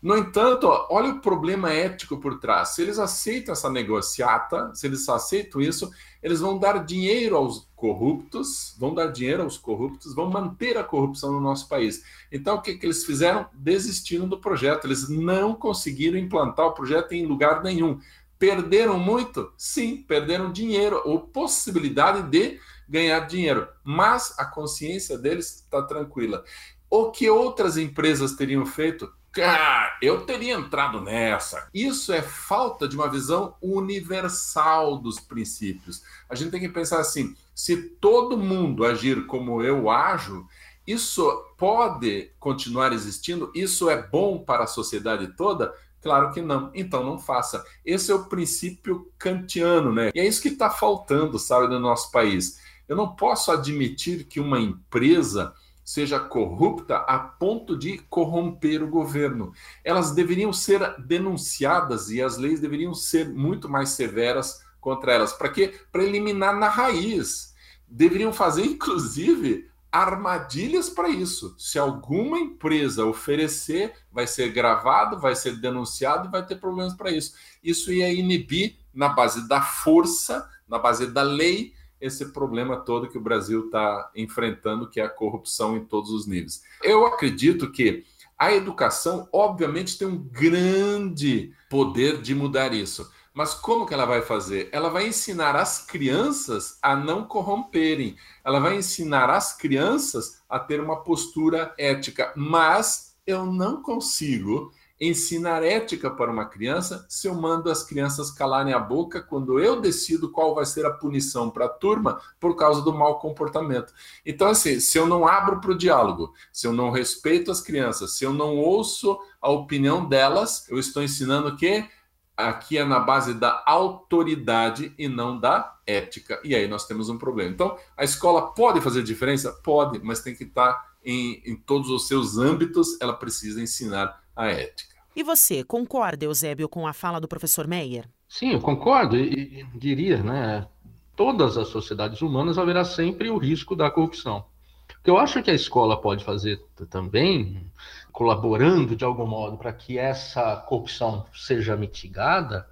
No 0.04 0.18
entanto, 0.18 0.66
olha 0.90 1.12
o 1.12 1.20
problema 1.22 1.72
ético 1.72 2.18
por 2.18 2.38
trás. 2.38 2.74
Se 2.74 2.82
eles 2.82 2.98
aceitam 2.98 3.52
essa 3.52 3.70
negociata, 3.70 4.70
se 4.74 4.86
eles 4.86 5.08
aceitam 5.08 5.62
isso, 5.62 5.90
eles 6.22 6.40
vão 6.40 6.58
dar 6.58 6.84
dinheiro 6.84 7.36
aos 7.36 7.66
corruptos, 7.74 8.76
vão 8.78 8.94
dar 8.94 9.06
dinheiro 9.06 9.42
aos 9.42 9.56
corruptos, 9.56 10.14
vão 10.14 10.28
manter 10.28 10.76
a 10.76 10.84
corrupção 10.84 11.32
no 11.32 11.40
nosso 11.40 11.70
país. 11.70 12.04
Então, 12.30 12.56
o 12.56 12.60
que, 12.60 12.74
que 12.74 12.84
eles 12.84 13.06
fizeram? 13.06 13.46
Desistiram 13.54 14.28
do 14.28 14.38
projeto. 14.38 14.86
Eles 14.86 15.08
não 15.08 15.54
conseguiram 15.54 16.18
implantar 16.18 16.66
o 16.66 16.74
projeto 16.74 17.12
em 17.12 17.24
lugar 17.24 17.62
nenhum. 17.62 17.98
Perderam 18.38 18.98
muito? 18.98 19.54
Sim, 19.56 20.04
perderam 20.06 20.52
dinheiro 20.52 21.00
ou 21.06 21.20
possibilidade 21.20 22.28
de 22.28 22.60
ganhar 22.94 23.18
dinheiro, 23.26 23.66
mas 23.82 24.38
a 24.38 24.44
consciência 24.44 25.18
deles 25.18 25.56
está 25.56 25.82
tranquila. 25.82 26.44
O 26.88 27.10
que 27.10 27.28
outras 27.28 27.76
empresas 27.76 28.36
teriam 28.36 28.64
feito? 28.64 29.12
Cara, 29.32 29.98
eu 30.00 30.24
teria 30.24 30.54
entrado 30.54 31.00
nessa. 31.00 31.68
Isso 31.74 32.12
é 32.12 32.22
falta 32.22 32.86
de 32.86 32.94
uma 32.94 33.10
visão 33.10 33.56
universal 33.60 34.96
dos 34.96 35.18
princípios. 35.18 36.04
A 36.30 36.36
gente 36.36 36.52
tem 36.52 36.60
que 36.60 36.68
pensar 36.68 37.00
assim: 37.00 37.34
se 37.52 37.76
todo 38.00 38.38
mundo 38.38 38.84
agir 38.84 39.26
como 39.26 39.60
eu 39.60 39.90
ajo, 39.90 40.46
isso 40.86 41.28
pode 41.58 42.30
continuar 42.38 42.92
existindo? 42.92 43.50
Isso 43.56 43.90
é 43.90 44.00
bom 44.00 44.38
para 44.38 44.62
a 44.62 44.68
sociedade 44.68 45.34
toda? 45.36 45.74
Claro 46.00 46.30
que 46.32 46.40
não. 46.40 46.70
Então 46.74 47.02
não 47.02 47.18
faça. 47.18 47.64
Esse 47.84 48.12
é 48.12 48.14
o 48.14 48.26
princípio 48.26 49.10
kantiano, 49.18 49.92
né? 49.92 50.12
E 50.14 50.20
é 50.20 50.26
isso 50.26 50.40
que 50.40 50.48
está 50.48 50.70
faltando, 50.70 51.40
sabe, 51.40 51.66
no 51.66 51.80
nosso 51.80 52.12
país. 52.12 52.60
Eu 52.88 52.96
não 52.96 53.14
posso 53.14 53.50
admitir 53.50 54.24
que 54.24 54.40
uma 54.40 54.60
empresa 54.60 55.54
seja 55.84 56.18
corrupta 56.18 56.96
a 56.96 57.18
ponto 57.18 57.78
de 57.78 57.98
corromper 57.98 58.82
o 58.82 58.88
governo. 58.88 59.52
Elas 59.84 60.12
deveriam 60.12 60.52
ser 60.52 60.96
denunciadas 60.98 62.10
e 62.10 62.22
as 62.22 62.38
leis 62.38 62.58
deveriam 62.58 62.94
ser 62.94 63.28
muito 63.28 63.68
mais 63.68 63.90
severas 63.90 64.64
contra 64.80 65.12
elas. 65.12 65.32
Para 65.32 65.50
quê? 65.50 65.74
Para 65.92 66.04
eliminar 66.04 66.56
na 66.56 66.68
raiz. 66.68 67.54
Deveriam 67.86 68.32
fazer, 68.32 68.64
inclusive, 68.66 69.68
armadilhas 69.92 70.90
para 70.90 71.08
isso. 71.08 71.54
Se 71.58 71.78
alguma 71.78 72.38
empresa 72.38 73.04
oferecer, 73.04 73.94
vai 74.10 74.26
ser 74.26 74.50
gravado, 74.50 75.20
vai 75.20 75.36
ser 75.36 75.60
denunciado 75.60 76.28
e 76.28 76.30
vai 76.30 76.44
ter 76.44 76.56
problemas 76.56 76.94
para 76.94 77.12
isso. 77.12 77.34
Isso 77.62 77.92
ia 77.92 78.12
inibir, 78.12 78.76
na 78.92 79.08
base 79.08 79.46
da 79.48 79.60
força, 79.60 80.48
na 80.68 80.78
base 80.78 81.06
da 81.08 81.22
lei, 81.22 81.74
esse 82.04 82.32
problema 82.32 82.76
todo 82.76 83.08
que 83.08 83.16
o 83.16 83.22
Brasil 83.22 83.66
está 83.66 84.10
enfrentando, 84.14 84.88
que 84.90 85.00
é 85.00 85.04
a 85.04 85.08
corrupção 85.08 85.74
em 85.74 85.84
todos 85.84 86.10
os 86.10 86.26
níveis. 86.26 86.62
Eu 86.82 87.06
acredito 87.06 87.72
que 87.72 88.04
a 88.38 88.52
educação, 88.52 89.26
obviamente, 89.32 89.96
tem 89.96 90.06
um 90.06 90.18
grande 90.18 91.52
poder 91.70 92.20
de 92.20 92.34
mudar 92.34 92.74
isso. 92.74 93.10
Mas 93.32 93.54
como 93.54 93.86
que 93.86 93.94
ela 93.94 94.04
vai 94.04 94.20
fazer? 94.20 94.68
Ela 94.70 94.90
vai 94.90 95.08
ensinar 95.08 95.56
as 95.56 95.84
crianças 95.86 96.78
a 96.82 96.94
não 96.94 97.24
corromperem. 97.24 98.16
Ela 98.44 98.60
vai 98.60 98.76
ensinar 98.76 99.30
as 99.30 99.56
crianças 99.56 100.42
a 100.48 100.58
ter 100.58 100.80
uma 100.80 101.02
postura 101.02 101.74
ética. 101.78 102.32
Mas 102.36 103.16
eu 103.26 103.46
não 103.46 103.82
consigo 103.82 104.72
ensinar 105.00 105.62
ética 105.62 106.10
para 106.10 106.30
uma 106.30 106.44
criança 106.44 107.04
se 107.08 107.26
eu 107.26 107.34
mando 107.34 107.70
as 107.70 107.82
crianças 107.82 108.30
calarem 108.30 108.72
a 108.72 108.78
boca 108.78 109.20
quando 109.20 109.58
eu 109.58 109.80
decido 109.80 110.30
qual 110.30 110.54
vai 110.54 110.64
ser 110.64 110.86
a 110.86 110.90
punição 110.90 111.50
para 111.50 111.66
a 111.66 111.68
turma 111.68 112.20
por 112.38 112.56
causa 112.56 112.80
do 112.80 112.92
mau 112.92 113.18
comportamento. 113.18 113.92
Então, 114.24 114.48
assim, 114.48 114.78
se 114.78 114.96
eu 114.96 115.06
não 115.06 115.26
abro 115.26 115.60
para 115.60 115.72
o 115.72 115.78
diálogo, 115.78 116.32
se 116.52 116.66
eu 116.66 116.72
não 116.72 116.90
respeito 116.90 117.50
as 117.50 117.60
crianças, 117.60 118.16
se 118.16 118.24
eu 118.24 118.32
não 118.32 118.56
ouço 118.56 119.18
a 119.40 119.50
opinião 119.50 120.06
delas, 120.08 120.68
eu 120.68 120.78
estou 120.78 121.02
ensinando 121.02 121.56
que 121.56 121.88
aqui 122.36 122.78
é 122.78 122.84
na 122.84 122.98
base 122.98 123.34
da 123.34 123.62
autoridade 123.66 124.92
e 124.98 125.08
não 125.08 125.38
da 125.38 125.76
ética. 125.86 126.40
E 126.44 126.54
aí 126.54 126.66
nós 126.66 126.86
temos 126.86 127.08
um 127.08 127.18
problema. 127.18 127.50
Então, 127.50 127.76
a 127.96 128.04
escola 128.04 128.52
pode 128.52 128.80
fazer 128.80 129.02
diferença? 129.02 129.52
Pode, 129.52 130.00
mas 130.02 130.20
tem 130.20 130.34
que 130.34 130.44
estar 130.44 130.94
em, 131.04 131.42
em 131.44 131.56
todos 131.56 131.90
os 131.90 132.08
seus 132.08 132.38
âmbitos, 132.38 132.98
ela 133.00 133.12
precisa 133.12 133.60
ensinar 133.60 134.23
a 134.36 134.48
ética. 134.48 134.94
E 135.16 135.22
você, 135.22 135.62
concorda, 135.62 136.24
Eusébio, 136.24 136.68
com 136.68 136.86
a 136.86 136.92
fala 136.92 137.20
do 137.20 137.28
professor 137.28 137.68
Meyer? 137.68 138.08
Sim, 138.28 138.52
eu 138.52 138.60
concordo 138.60 139.16
e, 139.16 139.60
e 139.60 139.78
diria, 139.78 140.20
né? 140.22 140.66
Todas 141.14 141.56
as 141.56 141.68
sociedades 141.68 142.20
humanas 142.20 142.58
haverá 142.58 142.84
sempre 142.84 143.30
o 143.30 143.38
risco 143.38 143.76
da 143.76 143.90
corrupção. 143.90 144.44
O 144.90 145.02
que 145.04 145.10
eu 145.10 145.16
acho 145.16 145.40
que 145.40 145.52
a 145.52 145.54
escola 145.54 146.00
pode 146.00 146.24
fazer 146.24 146.60
também, 146.90 147.70
colaborando 148.10 148.96
de 148.96 149.04
algum 149.04 149.26
modo 149.26 149.56
para 149.56 149.72
que 149.72 149.98
essa 149.98 150.56
corrupção 150.56 151.24
seja 151.32 151.76
mitigada, 151.76 152.66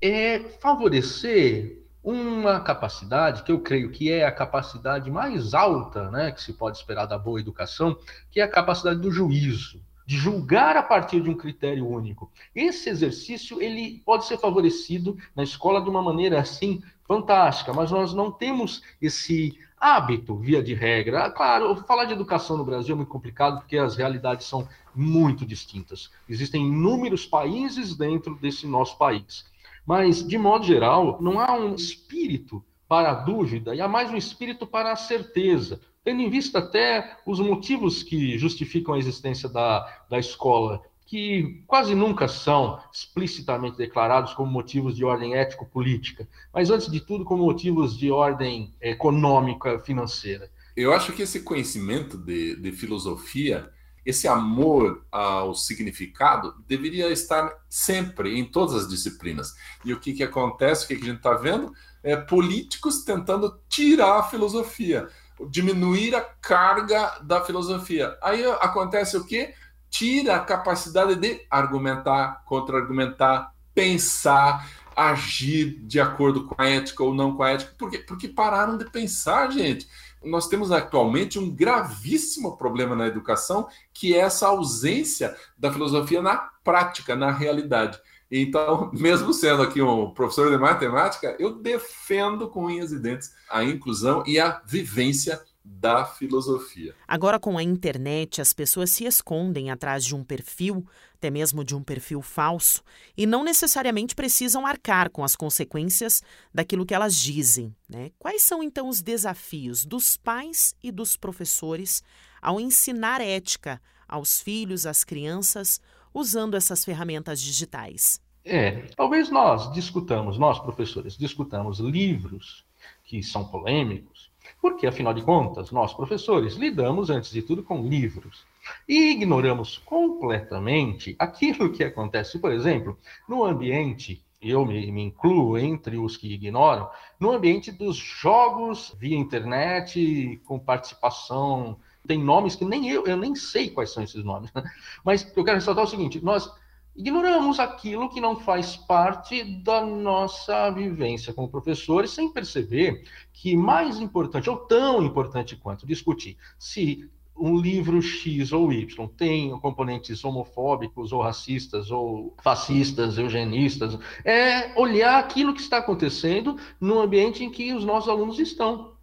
é 0.00 0.38
favorecer 0.60 1.82
uma 2.04 2.60
capacidade 2.60 3.42
que 3.42 3.50
eu 3.50 3.58
creio 3.58 3.90
que 3.90 4.12
é 4.12 4.24
a 4.24 4.30
capacidade 4.30 5.10
mais 5.10 5.52
alta 5.52 6.08
né, 6.12 6.30
que 6.30 6.40
se 6.40 6.52
pode 6.52 6.78
esperar 6.78 7.06
da 7.06 7.18
boa 7.18 7.40
educação, 7.40 7.98
que 8.30 8.38
é 8.38 8.44
a 8.44 8.48
capacidade 8.48 9.00
do 9.00 9.10
juízo 9.10 9.84
de 10.06 10.16
julgar 10.16 10.76
a 10.76 10.82
partir 10.82 11.20
de 11.20 11.28
um 11.28 11.34
critério 11.34 11.86
único. 11.86 12.30
Esse 12.54 12.88
exercício 12.88 13.60
ele 13.60 14.00
pode 14.06 14.24
ser 14.24 14.38
favorecido 14.38 15.18
na 15.34 15.42
escola 15.42 15.82
de 15.82 15.90
uma 15.90 16.00
maneira 16.00 16.40
assim 16.40 16.80
fantástica, 17.06 17.72
mas 17.72 17.90
nós 17.90 18.14
não 18.14 18.30
temos 18.30 18.82
esse 19.02 19.58
hábito, 19.78 20.36
via 20.36 20.62
de 20.62 20.74
regra. 20.74 21.24
Ah, 21.24 21.30
claro, 21.30 21.76
falar 21.84 22.04
de 22.04 22.12
educação 22.12 22.56
no 22.56 22.64
Brasil 22.64 22.94
é 22.94 22.96
muito 22.96 23.10
complicado 23.10 23.58
porque 23.58 23.76
as 23.76 23.96
realidades 23.96 24.46
são 24.46 24.66
muito 24.94 25.44
distintas. 25.44 26.10
Existem 26.28 26.66
inúmeros 26.66 27.26
países 27.26 27.94
dentro 27.94 28.36
desse 28.36 28.66
nosso 28.66 28.96
país. 28.96 29.44
Mas, 29.84 30.26
de 30.26 30.38
modo 30.38 30.64
geral, 30.64 31.18
não 31.20 31.38
há 31.38 31.52
um 31.52 31.74
espírito 31.74 32.64
para 32.88 33.10
a 33.10 33.14
dúvida 33.14 33.74
e 33.74 33.80
há 33.80 33.88
mais 33.88 34.10
um 34.10 34.16
espírito 34.16 34.66
para 34.66 34.92
a 34.92 34.96
certeza 34.96 35.80
tendo 36.06 36.22
em 36.22 36.30
vista 36.30 36.60
até 36.60 37.16
os 37.26 37.40
motivos 37.40 38.04
que 38.04 38.38
justificam 38.38 38.94
a 38.94 38.98
existência 38.98 39.48
da, 39.48 40.04
da 40.08 40.20
escola, 40.20 40.80
que 41.04 41.64
quase 41.66 41.96
nunca 41.96 42.28
são 42.28 42.78
explicitamente 42.92 43.76
declarados 43.76 44.32
como 44.32 44.48
motivos 44.48 44.94
de 44.94 45.04
ordem 45.04 45.34
ético-política, 45.34 46.28
mas 46.54 46.70
antes 46.70 46.88
de 46.88 47.00
tudo 47.00 47.24
como 47.24 47.42
motivos 47.42 47.98
de 47.98 48.08
ordem 48.08 48.72
econômica, 48.80 49.80
financeira. 49.80 50.48
Eu 50.76 50.92
acho 50.92 51.12
que 51.12 51.22
esse 51.22 51.40
conhecimento 51.40 52.16
de, 52.16 52.54
de 52.54 52.70
filosofia, 52.70 53.68
esse 54.04 54.28
amor 54.28 55.04
ao 55.10 55.56
significado, 55.56 56.54
deveria 56.68 57.10
estar 57.10 57.52
sempre 57.68 58.38
em 58.38 58.44
todas 58.44 58.76
as 58.76 58.88
disciplinas. 58.88 59.54
E 59.84 59.92
o 59.92 59.98
que, 59.98 60.12
que 60.12 60.22
acontece, 60.22 60.84
o 60.84 60.88
que, 60.88 60.96
que 60.98 61.02
a 61.02 61.08
gente 61.08 61.16
está 61.16 61.34
vendo? 61.34 61.72
É 62.00 62.14
políticos 62.14 63.02
tentando 63.02 63.58
tirar 63.68 64.20
a 64.20 64.22
filosofia 64.22 65.08
diminuir 65.50 66.14
a 66.14 66.20
carga 66.20 67.18
da 67.22 67.40
filosofia. 67.40 68.16
Aí 68.22 68.44
acontece 68.60 69.16
o 69.16 69.24
quê? 69.24 69.54
Tira 69.90 70.36
a 70.36 70.40
capacidade 70.40 71.14
de 71.16 71.46
argumentar, 71.50 72.42
contra-argumentar, 72.44 73.52
pensar, 73.74 74.66
agir 74.96 75.78
de 75.82 76.00
acordo 76.00 76.46
com 76.46 76.54
a 76.60 76.66
ética 76.66 77.04
ou 77.04 77.14
não 77.14 77.36
com 77.36 77.42
a 77.42 77.50
ética. 77.50 77.74
Por 77.76 77.90
quê? 77.90 77.98
Porque 77.98 78.28
pararam 78.28 78.78
de 78.78 78.90
pensar, 78.90 79.50
gente. 79.50 79.86
Nós 80.24 80.48
temos 80.48 80.72
atualmente 80.72 81.38
um 81.38 81.50
gravíssimo 81.50 82.56
problema 82.56 82.96
na 82.96 83.06
educação, 83.06 83.68
que 83.92 84.14
é 84.14 84.18
essa 84.18 84.48
ausência 84.48 85.36
da 85.56 85.72
filosofia 85.72 86.22
na 86.22 86.36
prática, 86.64 87.14
na 87.14 87.30
realidade. 87.30 88.00
Então, 88.30 88.90
mesmo 88.94 89.32
sendo 89.32 89.62
aqui 89.62 89.80
um 89.80 90.10
professor 90.10 90.50
de 90.50 90.58
matemática, 90.58 91.36
eu 91.38 91.58
defendo 91.58 92.48
com 92.48 92.66
unhas 92.66 92.92
e 92.92 92.98
dentes 92.98 93.32
a 93.48 93.64
inclusão 93.64 94.22
e 94.26 94.38
a 94.38 94.62
vivência 94.66 95.40
da 95.68 96.04
filosofia. 96.04 96.94
Agora, 97.08 97.40
com 97.40 97.58
a 97.58 97.62
internet, 97.62 98.40
as 98.40 98.52
pessoas 98.52 98.90
se 98.90 99.04
escondem 99.04 99.68
atrás 99.68 100.04
de 100.04 100.14
um 100.14 100.22
perfil, 100.22 100.86
até 101.14 101.28
mesmo 101.28 101.64
de 101.64 101.74
um 101.74 101.82
perfil 101.82 102.22
falso, 102.22 102.82
e 103.16 103.26
não 103.26 103.42
necessariamente 103.42 104.14
precisam 104.14 104.64
arcar 104.64 105.10
com 105.10 105.24
as 105.24 105.34
consequências 105.34 106.22
daquilo 106.54 106.86
que 106.86 106.94
elas 106.94 107.16
dizem. 107.16 107.74
Né? 107.88 108.12
Quais 108.16 108.42
são, 108.42 108.62
então, 108.62 108.88
os 108.88 109.02
desafios 109.02 109.84
dos 109.84 110.16
pais 110.16 110.74
e 110.82 110.92
dos 110.92 111.16
professores 111.16 112.02
ao 112.40 112.60
ensinar 112.60 113.20
ética 113.20 113.80
aos 114.08 114.40
filhos, 114.40 114.86
às 114.86 115.02
crianças, 115.02 115.80
usando 116.16 116.54
essas 116.54 116.82
ferramentas 116.82 117.40
digitais? 117.42 118.18
É, 118.42 118.86
talvez 118.96 119.28
nós 119.28 119.70
discutamos, 119.72 120.38
nós 120.38 120.58
professores, 120.58 121.16
discutamos 121.16 121.78
livros 121.78 122.64
que 123.04 123.22
são 123.22 123.44
polêmicos, 123.44 124.30
porque, 124.60 124.86
afinal 124.86 125.12
de 125.12 125.22
contas, 125.22 125.70
nós, 125.70 125.92
professores, 125.92 126.54
lidamos, 126.54 127.10
antes 127.10 127.30
de 127.30 127.42
tudo, 127.42 127.62
com 127.62 127.86
livros. 127.86 128.46
E 128.88 129.10
ignoramos 129.10 129.78
completamente 129.78 131.14
aquilo 131.18 131.72
que 131.72 131.84
acontece, 131.84 132.38
por 132.38 132.50
exemplo, 132.50 132.98
no 133.28 133.44
ambiente, 133.44 134.24
eu 134.40 134.64
me, 134.64 134.90
me, 134.90 135.02
incluo 135.02 135.58
entre 135.58 135.98
os 135.98 136.16
que 136.16 136.32
ignoram, 136.32 136.88
no 137.20 137.32
ambiente 137.32 137.70
dos 137.70 137.96
jogos 137.96 138.94
via 138.98 139.16
internet, 139.16 140.40
com 140.46 140.58
participação. 140.58 141.78
Tem 142.06 142.22
nomes 142.22 142.54
que 142.54 142.64
nem 142.64 142.88
eu, 142.88 143.06
eu 143.06 143.16
nem 143.16 143.34
sei 143.34 143.70
quais 143.70 143.90
são 143.90 144.02
esses 144.02 144.24
nomes. 144.24 144.52
Né? 144.52 144.62
Mas 145.04 145.30
eu 145.36 145.44
quero 145.44 145.56
ressaltar 145.56 145.84
o 145.84 145.88
seguinte: 145.88 146.22
nós 146.24 146.50
ignoramos 146.96 147.60
aquilo 147.60 148.08
que 148.08 148.20
não 148.20 148.36
faz 148.36 148.76
parte 148.76 149.44
da 149.62 149.84
nossa 149.84 150.70
vivência 150.70 151.32
como 151.32 151.48
professores, 151.48 152.10
sem 152.10 152.32
perceber 152.32 153.04
que 153.32 153.56
mais 153.56 154.00
importante, 154.00 154.48
ou 154.48 154.56
tão 154.56 155.02
importante 155.02 155.56
quanto 155.56 155.86
discutir 155.86 156.36
se 156.58 157.08
um 157.38 157.58
livro 157.58 158.00
X 158.00 158.50
ou 158.52 158.72
Y 158.72 159.08
tem 159.08 159.50
componentes 159.60 160.24
homofóbicos 160.24 161.12
ou 161.12 161.20
racistas 161.20 161.90
ou 161.90 162.34
fascistas, 162.42 163.18
eugenistas, 163.18 163.98
é 164.24 164.72
olhar 164.80 165.18
aquilo 165.18 165.52
que 165.52 165.60
está 165.60 165.78
acontecendo 165.78 166.56
no 166.80 166.98
ambiente 166.98 167.44
em 167.44 167.50
que 167.50 167.74
os 167.74 167.84
nossos 167.84 168.08
alunos 168.08 168.38
estão. 168.38 168.95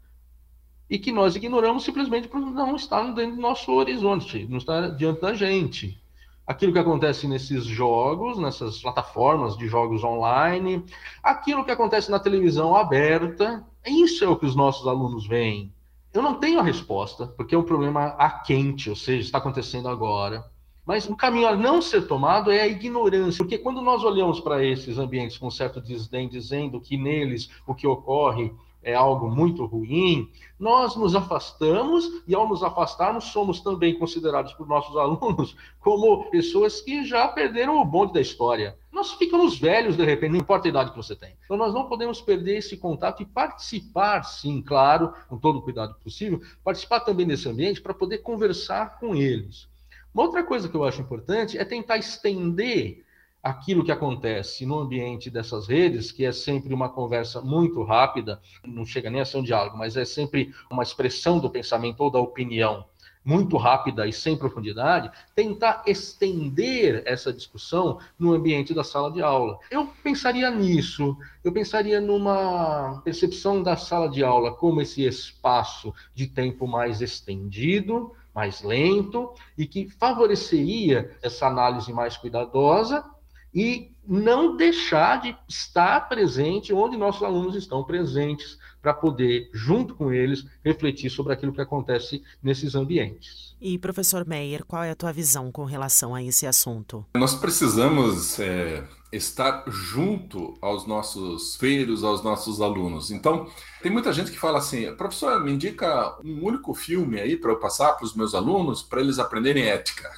E 0.94 1.00
que 1.00 1.12
nós 1.12 1.36
ignoramos 1.36 1.84
simplesmente 1.84 2.28
por 2.28 2.40
não 2.40 2.76
estar 2.76 3.02
dentro 3.14 3.38
do 3.38 3.42
nosso 3.42 3.72
horizonte, 3.72 4.46
não 4.48 4.60
estar 4.60 4.90
diante 4.90 5.22
da 5.22 5.34
gente 5.34 6.00
aquilo 6.46 6.74
que 6.74 6.78
acontece 6.78 7.28
nesses 7.28 7.64
jogos, 7.64 8.38
nessas 8.38 8.82
plataformas 8.82 9.58
de 9.58 9.68
jogos 9.68 10.04
online, 10.04 10.84
aquilo 11.24 11.64
que 11.64 11.72
acontece 11.72 12.12
na 12.12 12.20
televisão 12.20 12.76
aberta. 12.76 13.66
Isso 13.86 14.24
é 14.24 14.28
o 14.28 14.36
que 14.36 14.46
os 14.46 14.56
nossos 14.56 14.88
alunos 14.88 15.26
veem. 15.26 15.74
Eu 16.14 16.22
não 16.22 16.36
tenho 16.36 16.60
a 16.60 16.64
resposta, 16.64 17.26
porque 17.26 17.56
é 17.56 17.58
um 17.58 17.64
problema 17.64 18.16
a 18.20 18.30
quente, 18.30 18.90
ou 18.90 18.96
seja, 18.96 19.22
está 19.22 19.40
acontecendo 19.40 19.90
agora. 19.90 20.46
Mas 20.86 21.10
o 21.10 21.16
caminho 21.16 21.48
a 21.48 21.56
não 21.56 21.82
ser 21.82 22.08
tomado 22.08 22.52
é 22.52 22.62
a 22.62 22.68
ignorância, 22.68 23.44
porque 23.44 23.58
quando 23.58 23.82
nós 23.82 24.04
olhamos 24.04 24.40
para 24.40 24.64
esses 24.64 24.98
ambientes 24.98 25.38
com 25.38 25.50
certo 25.50 25.82
desdém, 25.82 26.28
dizendo 26.28 26.80
que 26.80 26.98
neles 26.98 27.50
o 27.66 27.74
que 27.74 27.88
ocorre 27.88 28.54
é 28.84 28.94
algo 28.94 29.30
muito 29.30 29.66
ruim, 29.66 30.30
nós 30.60 30.96
nos 30.96 31.16
afastamos 31.16 32.24
e, 32.28 32.36
ao 32.36 32.48
nos 32.48 32.62
afastarmos, 32.62 33.26
somos 33.26 33.62
também 33.62 33.98
considerados 33.98 34.54
por 34.54 34.68
nossos 34.68 34.96
alunos 34.98 35.56
como 35.80 36.30
pessoas 36.30 36.82
que 36.82 37.06
já 37.06 37.28
perderam 37.28 37.82
o 37.82 37.86
bonde 37.86 38.14
da 38.14 38.22
história. 38.22 38.78
Nós 38.92 39.12
ficamos 39.14 39.58
velhos 39.58 39.98
de 39.98 40.04
repente, 40.04 40.32
não 40.32 40.40
importa 40.40 40.68
a 40.68 40.70
idade 40.70 40.92
que 40.92 40.98
você 40.98 41.16
tem. 41.16 41.36
Então, 41.46 41.58
nós 41.58 41.74
não 41.74 41.88
podemos 41.88 42.22
perder 42.22 42.58
esse 42.58 42.78
contato 42.78 43.24
e 43.24 43.26
participar, 43.26 44.24
sim, 44.24 44.62
claro, 44.62 45.14
com 45.28 45.38
todo 45.38 45.60
o 45.60 45.62
cuidado 45.62 45.96
possível, 46.04 46.42
participar 46.64 47.00
também 47.00 47.26
desse 47.26 47.50
ambiente 47.50 47.82
para 47.82 47.94
poder 47.94 48.20
conversar 48.20 49.00
com 49.00 49.16
eles. 49.16 49.68
Uma 50.14 50.26
outra 50.26 50.44
coisa 50.44 50.70
que 50.70 50.76
eu 50.76 50.84
acho 50.84 51.02
importante 51.02 51.58
é 51.58 51.66
tentar 51.66 51.98
estender 51.98 53.04
aquilo 53.44 53.84
que 53.84 53.92
acontece 53.92 54.66
no 54.66 54.80
ambiente 54.80 55.30
dessas 55.30 55.68
redes, 55.68 56.14
que 56.14 56.24
é 56.24 56.32
sempre 56.32 56.74
uma 56.74 56.88
conversa 56.88 57.42
muito 57.42 57.84
rápida, 57.84 58.42
não 58.66 58.86
chega 58.86 59.10
nem 59.10 59.20
a 59.20 59.26
ser 59.26 59.38
um 59.38 59.44
diálogo, 59.44 59.78
mas 59.78 59.98
é 59.98 60.06
sempre 60.06 60.54
uma 60.72 60.82
expressão 60.82 61.40
do 61.40 61.50
pensamento 61.50 62.00
ou 62.00 62.10
da 62.10 62.20
opinião 62.20 62.86
muito 63.26 63.56
rápida 63.58 64.06
e 64.06 64.12
sem 64.12 64.36
profundidade, 64.36 65.10
tentar 65.34 65.84
estender 65.88 67.04
essa 67.06 67.32
discussão 67.32 68.00
no 68.20 68.34
ambiente 68.34 68.74
da 68.74 68.84
sala 68.84 69.12
de 69.12 69.22
aula. 69.22 69.60
Eu 69.72 69.88
pensaria 70.04 70.50
nisso, 70.52 71.18
eu 71.44 71.52
pensaria 71.52 72.02
numa 72.02 73.02
percepção 73.04 73.64
da 73.64 73.78
sala 73.78 74.10
de 74.10 74.24
aula 74.24 74.54
como 74.54 74.82
esse 74.82 75.06
espaço 75.06 75.94
de 76.14 76.28
tempo 76.28 76.68
mais 76.68 77.02
estendido, 77.02 78.12
mais 78.36 78.62
lento 78.62 79.32
e 79.58 79.66
que 79.66 79.88
favoreceria 79.88 81.16
essa 81.22 81.48
análise 81.48 81.94
mais 81.94 82.18
cuidadosa 82.18 83.06
e 83.54 83.92
não 84.06 84.58
deixar 84.58 85.22
de 85.22 85.36
estar 85.48 86.10
presente 86.10 86.74
onde 86.74 86.98
nossos 86.98 87.24
alunos 87.24 87.56
estão 87.56 87.84
presentes, 87.84 88.58
para 88.84 88.94
poder, 88.94 89.50
junto 89.54 89.96
com 89.96 90.12
eles, 90.12 90.46
refletir 90.64 91.10
sobre 91.10 91.32
aquilo 91.32 91.54
que 91.54 91.62
acontece 91.62 92.22
nesses 92.44 92.76
ambientes. 92.76 93.56
E, 93.62 93.80
professor 93.80 94.28
Meyer, 94.28 94.66
qual 94.66 94.84
é 94.84 94.92
a 94.92 94.96
tua 94.96 95.14
visão 95.14 95.50
com 95.50 95.64
relação 95.64 96.14
a 96.14 96.22
esse 96.22 96.46
assunto? 96.46 97.06
Nós 97.16 97.34
precisamos 97.34 98.38
é, 98.42 98.84
estar 99.10 99.64
junto 99.70 100.58
aos 100.62 100.86
nossos 100.86 101.56
filhos, 101.56 102.04
aos 102.04 102.22
nossos 102.22 102.60
alunos. 102.60 103.10
Então, 103.10 103.48
tem 103.82 103.90
muita 103.90 104.12
gente 104.12 104.32
que 104.32 104.38
fala 104.38 104.58
assim: 104.58 104.94
professor, 104.96 105.42
me 105.42 105.54
indica 105.54 106.18
um 106.22 106.44
único 106.44 106.74
filme 106.74 107.22
aí 107.22 107.38
para 107.38 107.52
eu 107.52 107.60
passar 107.60 107.94
para 107.94 108.04
os 108.04 108.14
meus 108.14 108.36
alunos, 108.36 108.84
para 108.84 109.00
eles 109.00 109.18
aprenderem 109.18 109.64
ética. 109.64 110.12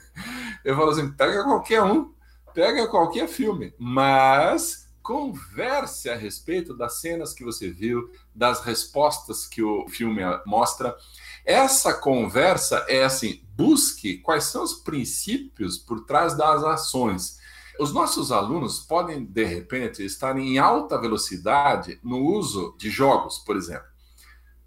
eu 0.62 0.76
falo 0.76 0.90
assim: 0.90 1.10
pega 1.10 1.42
qualquer 1.42 1.82
um 1.82 2.12
pega 2.54 2.88
qualquer 2.88 3.28
filme, 3.28 3.74
mas 3.78 4.88
converse 5.02 6.08
a 6.08 6.16
respeito 6.16 6.74
das 6.74 7.00
cenas 7.00 7.32
que 7.32 7.44
você 7.44 7.70
viu, 7.70 8.10
das 8.34 8.62
respostas 8.62 9.46
que 9.46 9.62
o 9.62 9.88
filme 9.88 10.22
mostra. 10.46 10.96
Essa 11.44 11.94
conversa 11.94 12.84
é 12.88 13.04
assim: 13.04 13.42
busque 13.56 14.18
quais 14.18 14.44
são 14.44 14.62
os 14.62 14.74
princípios 14.74 15.78
por 15.78 16.04
trás 16.04 16.36
das 16.36 16.62
ações. 16.62 17.38
Os 17.78 17.92
nossos 17.92 18.30
alunos 18.30 18.80
podem, 18.80 19.24
de 19.24 19.44
repente, 19.44 20.04
estar 20.04 20.38
em 20.38 20.58
alta 20.58 21.00
velocidade 21.00 21.98
no 22.04 22.18
uso 22.18 22.76
de 22.78 22.90
jogos, 22.90 23.38
por 23.38 23.56
exemplo. 23.56 23.88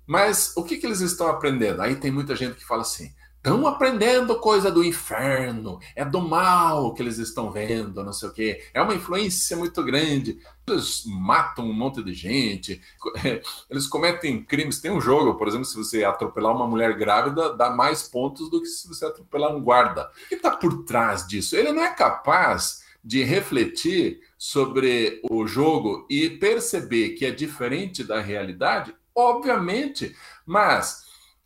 Mas 0.05 0.53
o 0.57 0.63
que, 0.63 0.77
que 0.77 0.85
eles 0.85 0.99
estão 0.99 1.27
aprendendo? 1.27 1.81
Aí 1.81 1.95
tem 1.95 2.11
muita 2.11 2.35
gente 2.35 2.55
que 2.55 2.65
fala 2.65 2.81
assim: 2.81 3.13
estão 3.43 3.67
aprendendo 3.67 4.39
coisa 4.39 4.71
do 4.71 4.82
inferno, 4.82 5.77
é 5.97 6.06
do 6.06 6.21
mal 6.21 6.93
que 6.93 7.01
eles 7.01 7.17
estão 7.17 7.51
vendo, 7.51 8.01
não 8.01 8.13
sei 8.13 8.29
o 8.29 8.32
quê. 8.32 8.63
É 8.73 8.82
uma 8.82 8.95
influência 8.95 9.58
muito 9.58 9.84
grande. 9.84 10.39
Eles 10.65 11.03
matam 11.06 11.65
um 11.65 11.73
monte 11.73 12.01
de 12.01 12.13
gente, 12.13 12.82
eles 13.69 13.86
cometem 13.86 14.41
crimes. 14.41 14.79
Tem 14.79 14.89
um 14.89 15.01
jogo, 15.01 15.36
por 15.36 15.49
exemplo, 15.49 15.65
se 15.65 15.75
você 15.75 16.06
atropelar 16.06 16.56
uma 16.56 16.65
mulher 16.65 16.97
grávida, 16.97 17.53
dá 17.53 17.69
mais 17.69 18.03
pontos 18.03 18.49
do 18.49 18.62
que 18.62 18.67
se 18.67 18.88
você 18.88 19.06
atropelar 19.06 19.53
um 19.53 19.62
guarda. 19.62 20.10
O 20.25 20.29
que 20.29 20.36
está 20.36 20.51
por 20.51 20.86
trás 20.86 21.27
disso? 21.27 21.58
Ele 21.58 21.73
não 21.73 21.84
é 21.84 21.93
capaz 21.93 22.82
de 23.03 23.25
refletir 23.25 24.21
sobre 24.38 25.19
o 25.29 25.45
jogo 25.45 26.08
e 26.10 26.29
perceber 26.29 27.10
que 27.10 27.25
é 27.25 27.32
diferente 27.32 28.06
da 28.06 28.21
realidade? 28.21 28.95
Obviamente, 29.13 30.15
mas 30.45 31.03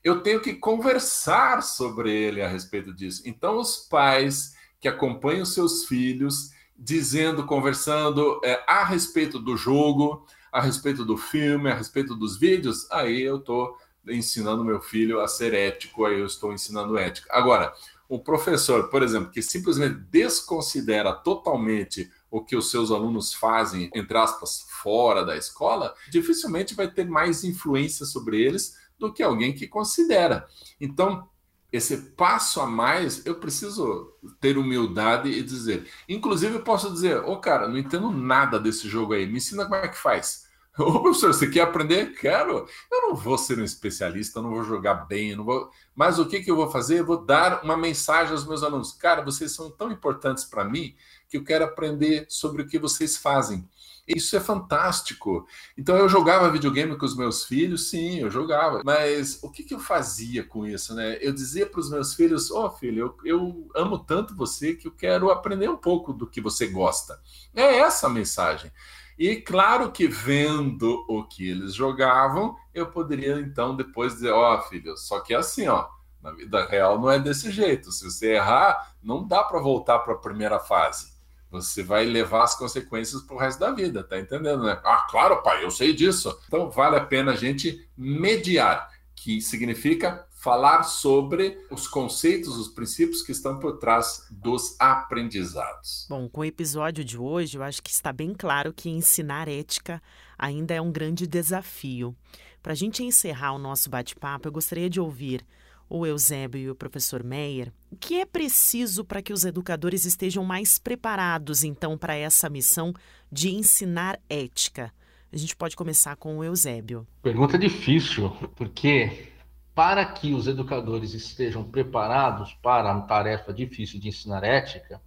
eu 0.08 0.22
tenho 0.22 0.40
que 0.40 0.54
conversar 0.54 1.62
sobre 1.62 2.12
ele 2.12 2.42
a 2.42 2.48
respeito 2.48 2.94
disso. 2.94 3.24
Então, 3.26 3.58
os 3.58 3.76
pais 3.78 4.56
que 4.80 4.88
acompanham 4.88 5.44
seus 5.44 5.84
filhos, 5.84 6.52
dizendo, 6.78 7.46
conversando 7.46 8.40
é, 8.44 8.64
a 8.66 8.86
respeito 8.86 9.38
do 9.38 9.58
jogo, 9.58 10.26
a 10.50 10.62
respeito 10.62 11.04
do 11.04 11.18
filme, 11.18 11.70
a 11.70 11.76
respeito 11.76 12.16
dos 12.16 12.40
vídeos, 12.40 12.90
aí 12.90 13.22
eu 13.22 13.38
estou 13.38 13.78
ensinando 14.08 14.64
meu 14.64 14.80
filho 14.80 15.20
a 15.20 15.28
ser 15.28 15.54
ético, 15.54 16.06
aí 16.06 16.18
eu 16.18 16.26
estou 16.26 16.54
ensinando 16.54 16.98
ética. 16.98 17.28
Agora, 17.30 17.74
o 18.08 18.18
professor, 18.18 18.90
por 18.90 19.04
exemplo, 19.04 19.30
que 19.30 19.42
simplesmente 19.42 19.96
desconsidera 20.10 21.12
totalmente 21.12 22.10
o 22.32 22.42
que 22.42 22.56
os 22.56 22.72
seus 22.72 22.92
alunos 22.92 23.34
fazem, 23.34 23.92
entre 23.94 24.18
aspas, 24.18 24.66
fora 24.82 25.26
da 25.26 25.36
escola, 25.36 25.94
dificilmente 26.10 26.76
vai 26.76 26.90
ter 26.90 27.06
mais 27.06 27.44
influência 27.44 28.06
sobre 28.06 28.42
eles 28.42 28.77
do 28.98 29.14
que 29.14 29.24
alguém 29.24 29.54
que 29.54 29.68
considera. 29.68 30.48
Então, 30.80 31.28
esse 31.72 31.98
passo 32.12 32.62
a 32.62 32.66
mais, 32.66 33.26
eu 33.26 33.36
preciso 33.36 34.14
ter 34.40 34.58
humildade 34.58 35.30
e 35.30 35.44
dizer. 35.44 35.88
Inclusive, 36.08 36.56
eu 36.56 36.64
posso 36.64 36.92
dizer: 36.92 37.18
Ô, 37.24 37.34
oh, 37.34 37.38
cara, 37.40 37.68
não 37.68 37.78
entendo 37.78 38.10
nada 38.10 38.60
desse 38.60 38.88
jogo 38.88 39.14
aí, 39.14 39.26
me 39.26 39.38
ensina 39.38 39.64
como 39.64 39.76
é 39.76 39.88
que 39.88 39.98
faz. 39.98 40.48
Ô, 40.80 41.02
professor, 41.02 41.34
você 41.34 41.50
quer 41.50 41.62
aprender? 41.62 42.14
Quero. 42.14 42.68
Eu 42.92 43.02
não 43.10 43.16
vou 43.16 43.38
ser 43.38 43.60
um 43.60 43.64
especialista, 43.64 44.42
não 44.42 44.52
vou 44.52 44.64
jogar 44.64 45.06
bem, 45.08 45.36
não 45.36 45.44
vou. 45.44 45.70
Mas 45.96 46.20
o 46.20 46.28
que, 46.28 46.40
que 46.40 46.52
eu 46.52 46.56
vou 46.56 46.70
fazer? 46.70 47.00
Eu 47.00 47.06
vou 47.06 47.26
dar 47.26 47.64
uma 47.64 47.76
mensagem 47.76 48.32
aos 48.32 48.46
meus 48.46 48.64
alunos. 48.64 48.94
Cara, 48.94 49.24
vocês 49.24 49.52
são 49.52 49.72
tão 49.72 49.92
importantes 49.92 50.46
para 50.46 50.64
mim 50.64 50.96
que 51.28 51.38
eu 51.38 51.44
quero 51.44 51.66
aprender 51.66 52.28
sobre 52.30 52.62
o 52.62 52.68
que 52.68 52.78
vocês 52.78 53.18
fazem. 53.18 53.68
Isso 54.08 54.38
é 54.38 54.40
fantástico. 54.40 55.46
Então 55.78 55.98
eu 55.98 56.08
jogava 56.08 56.50
videogame 56.50 56.98
com 56.98 57.06
os 57.06 57.16
meus 57.16 57.44
filhos, 57.44 57.90
sim, 57.90 58.20
eu 58.20 58.32
jogava. 58.32 58.82
Mas 58.86 59.44
o 59.44 59.52
que, 59.52 59.64
que 59.64 59.74
eu 59.74 59.80
fazia 59.80 60.46
com 60.46 60.66
isso, 60.66 60.96
né? 60.96 61.18
Eu 61.20 61.34
dizia 61.34 61.66
para 61.66 61.82
os 61.82 61.90
meus 61.90 62.14
filhos: 62.14 62.50
Ó, 62.50 62.68
oh, 62.68 62.70
filho, 62.70 63.18
eu, 63.26 63.38
eu 63.38 63.68
amo 63.76 64.00
tanto 64.00 64.34
você 64.34 64.74
que 64.76 64.88
eu 64.88 64.92
quero 64.92 65.30
aprender 65.30 65.70
um 65.70 65.76
pouco 65.76 66.14
do 66.14 66.26
que 66.26 66.40
você 66.40 66.68
gosta. 66.68 67.20
É 67.54 67.80
essa 67.80 68.08
a 68.08 68.10
mensagem. 68.10 68.72
E 69.20 69.36
claro 69.36 69.92
que 69.92 70.08
vendo 70.08 71.04
o 71.10 71.24
que 71.24 71.50
eles 71.50 71.74
jogavam, 71.74 72.56
eu 72.74 72.88
poderia 72.90 73.38
então 73.42 73.76
depois 73.76 74.14
dizer: 74.14 74.32
Ó, 74.32 74.56
oh, 74.58 74.62
filho, 74.62 74.96
só 74.96 75.20
que 75.20 75.34
é 75.34 75.38
assim, 75.38 75.68
ó. 75.68 75.86
Na 76.24 76.32
vida 76.32 76.66
real 76.66 77.00
não 77.00 77.12
é 77.12 77.20
desse 77.20 77.52
jeito. 77.52 77.92
Se 77.92 78.06
você 78.06 78.36
errar, 78.36 78.96
não 79.04 79.28
dá 79.28 79.44
para 79.44 79.60
voltar 79.60 80.00
para 80.00 80.14
a 80.14 80.18
primeira 80.18 80.60
fase 80.60 81.17
você 81.50 81.82
vai 81.84 82.06
levar 82.06 82.44
as 82.44 82.56
consequências 82.56 83.22
para 83.22 83.36
o 83.36 83.40
resto 83.40 83.60
da 83.60 83.72
vida, 83.72 84.04
tá 84.04 84.20
entendendo, 84.20 84.64
né? 84.64 84.80
Ah, 84.84 85.08
claro, 85.10 85.42
pai, 85.42 85.64
eu 85.64 85.72
sei 85.72 85.94
disso. 85.94 86.38
Então 86.48 86.70
vale 86.70 86.98
a 86.98 87.06
pena 87.06 87.32
a 87.32 87.36
gente 87.36 87.88
mediar, 87.98 88.90
que 89.16 89.42
significa 89.42 90.28
falar 90.30 90.84
sobre 90.84 91.58
os 91.72 91.88
conceitos, 91.88 92.58
os 92.58 92.68
princípios 92.68 93.24
que 93.24 93.32
estão 93.32 93.60
por 93.60 93.78
trás 93.78 94.28
dos 94.30 94.80
aprendizados. 94.80 96.06
Bom, 96.08 96.30
com 96.30 96.42
o 96.42 96.46
episódio 96.46 97.04
de 97.04 97.18
hoje, 97.18 97.58
eu 97.58 97.64
acho 97.64 97.82
que 97.82 97.90
está 97.90 98.14
bem 98.14 98.34
claro 98.34 98.72
que 98.72 98.90
ensinar 98.90 99.48
ética 99.48 100.02
ainda 100.38 100.74
é 100.74 100.82
um 100.82 100.92
grande 100.92 101.26
desafio. 101.26 102.16
Para 102.62 102.74
a 102.74 102.76
gente 102.76 103.04
encerrar 103.04 103.54
o 103.54 103.58
nosso 103.58 103.90
bate-papo, 103.90 104.48
eu 104.48 104.52
gostaria 104.52 104.90
de 104.90 105.00
ouvir 105.00 105.46
o 105.90 106.06
Eusébio 106.06 106.60
e 106.60 106.70
o 106.70 106.76
professor 106.76 107.24
Meyer, 107.24 107.72
o 107.92 107.96
que 107.96 108.20
é 108.20 108.26
preciso 108.26 109.04
para 109.06 109.22
que 109.22 109.34
os 109.34 109.46
educadores 109.46 110.06
estejam 110.06 110.44
mais 110.44 110.78
preparados, 110.78 111.64
então, 111.64 111.98
para 111.98 112.16
essa 112.16 112.50
missão 112.50 112.94
de 113.32 113.50
ensinar 113.50 114.20
ética? 114.30 114.94
A 115.32 115.38
gente 115.38 115.56
pode 115.56 115.76
começar 115.76 116.16
com 116.16 116.38
o 116.38 116.44
Eusébio. 116.44 117.06
Pergunta 117.22 117.58
difícil, 117.58 118.30
porque 118.56 119.30
para 119.76 120.04
que 120.06 120.34
os 120.34 120.48
educadores 120.48 121.14
estejam 121.14 121.64
preparados 121.64 122.54
para 122.64 122.92
a 122.92 123.02
tarefa 123.02 123.54
difícil 123.54 124.00
de 124.00 124.08
ensinar 124.08 124.44
ética, 124.44 125.02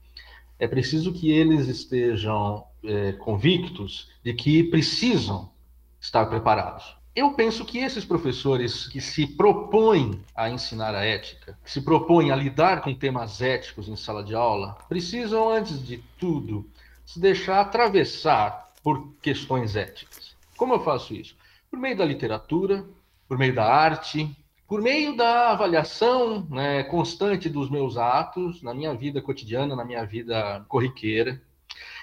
é 0.58 0.68
preciso 0.68 1.12
que 1.12 1.32
eles 1.32 1.66
estejam 1.66 2.64
é, 2.84 3.12
convictos 3.12 4.10
de 4.22 4.34
que 4.34 4.62
precisam 4.64 5.50
estar 5.98 6.26
preparados. 6.26 6.99
Eu 7.14 7.32
penso 7.32 7.64
que 7.64 7.78
esses 7.78 8.04
professores 8.04 8.86
que 8.86 9.00
se 9.00 9.26
propõem 9.26 10.22
a 10.34 10.48
ensinar 10.48 10.94
a 10.94 11.04
ética, 11.04 11.58
que 11.64 11.70
se 11.70 11.80
propõem 11.80 12.30
a 12.30 12.36
lidar 12.36 12.82
com 12.82 12.94
temas 12.94 13.42
éticos 13.42 13.88
em 13.88 13.96
sala 13.96 14.22
de 14.22 14.32
aula, 14.32 14.78
precisam, 14.88 15.48
antes 15.48 15.84
de 15.84 15.98
tudo, 16.18 16.70
se 17.04 17.18
deixar 17.18 17.60
atravessar 17.60 18.68
por 18.80 19.12
questões 19.20 19.74
éticas. 19.74 20.36
Como 20.56 20.74
eu 20.74 20.84
faço 20.84 21.12
isso? 21.12 21.34
Por 21.68 21.80
meio 21.80 21.96
da 21.96 22.04
literatura, 22.04 22.84
por 23.26 23.36
meio 23.36 23.54
da 23.56 23.64
arte, 23.64 24.30
por 24.68 24.80
meio 24.80 25.16
da 25.16 25.50
avaliação 25.50 26.46
né, 26.48 26.84
constante 26.84 27.48
dos 27.48 27.68
meus 27.68 27.96
atos 27.96 28.62
na 28.62 28.72
minha 28.72 28.94
vida 28.94 29.20
cotidiana, 29.20 29.74
na 29.74 29.84
minha 29.84 30.04
vida 30.06 30.64
corriqueira. 30.68 31.42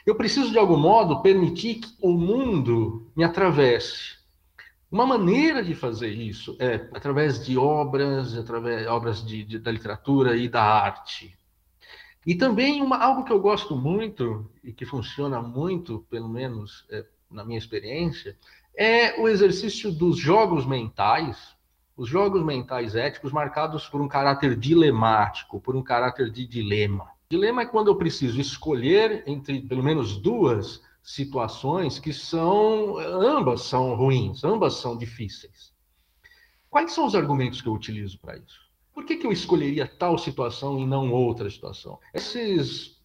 Eu 0.06 0.16
preciso, 0.16 0.52
de 0.52 0.58
algum 0.58 0.78
modo, 0.78 1.22
permitir 1.22 1.76
que 1.76 1.88
o 2.02 2.12
mundo 2.12 3.10
me 3.16 3.24
atravesse 3.24 4.17
uma 4.90 5.06
maneira 5.06 5.64
de 5.64 5.76
fazer 5.76 6.12
isso 6.12 6.56
é 6.60 6.76
através 6.94 7.46
de 7.46 7.58
obras, 7.58 8.38
através 8.38 8.88
obras 8.88 9.26
de, 9.26 9.44
de, 9.44 9.60
da 9.60 9.72
literatura 9.72 10.36
e 10.38 10.48
da 10.48 10.64
arte. 10.64 11.38
E 12.26 12.36
também 12.36 12.82
uma, 12.82 12.98
algo 12.98 13.24
que 13.24 13.32
eu 13.32 13.40
gosto 13.40 13.76
muito 13.76 14.50
e 14.64 14.72
que 14.72 14.86
funciona 14.86 15.42
muito, 15.42 16.06
pelo 16.10 16.28
menos 16.28 16.86
é, 16.90 17.06
na 17.30 17.44
minha 17.44 17.58
experiência, 17.58 18.38
é 18.76 19.20
o 19.20 19.28
exercício 19.28 19.92
dos 19.92 20.18
jogos 20.18 20.66
mentais, 20.66 21.56
os 21.96 22.08
jogos 22.08 22.46
mentais 22.46 22.96
éticos 22.96 23.32
marcados 23.32 23.90
por 23.90 24.00
um 24.02 24.08
caráter 24.08 24.56
dilemático, 24.56 25.60
por 25.60 25.76
um 25.76 25.82
caráter 25.82 26.30
de 26.30 26.46
dilema. 26.46 27.08
Dilema 27.30 27.64
é 27.64 27.66
quando 27.66 27.88
eu 27.88 27.96
preciso 27.96 28.40
escolher 28.40 29.24
entre 29.26 29.62
pelo 29.62 29.84
menos 29.84 30.18
duas 30.18 30.82
situações 31.04 32.00
que 32.00 32.12
são, 32.12 32.98
ambas 32.98 33.62
são 33.62 33.96
ruins, 33.96 34.44
ambas 34.44 34.76
são 34.76 34.98
difíceis. 34.98 35.74
Quais 36.70 36.92
são 36.92 37.06
os 37.06 37.16
argumentos 37.16 37.62
que 37.62 37.68
eu 37.68 37.74
utilizo 37.74 38.20
para 38.20 38.38
isso? 38.38 38.68
Por 38.94 39.06
que, 39.06 39.16
que 39.16 39.26
eu 39.26 39.32
escolheria 39.32 39.88
tal 39.88 40.18
situação 40.18 40.80
e 40.80 40.86
não 40.86 41.12
outra 41.14 41.50
situação? 41.50 42.00
Esses 42.14 42.98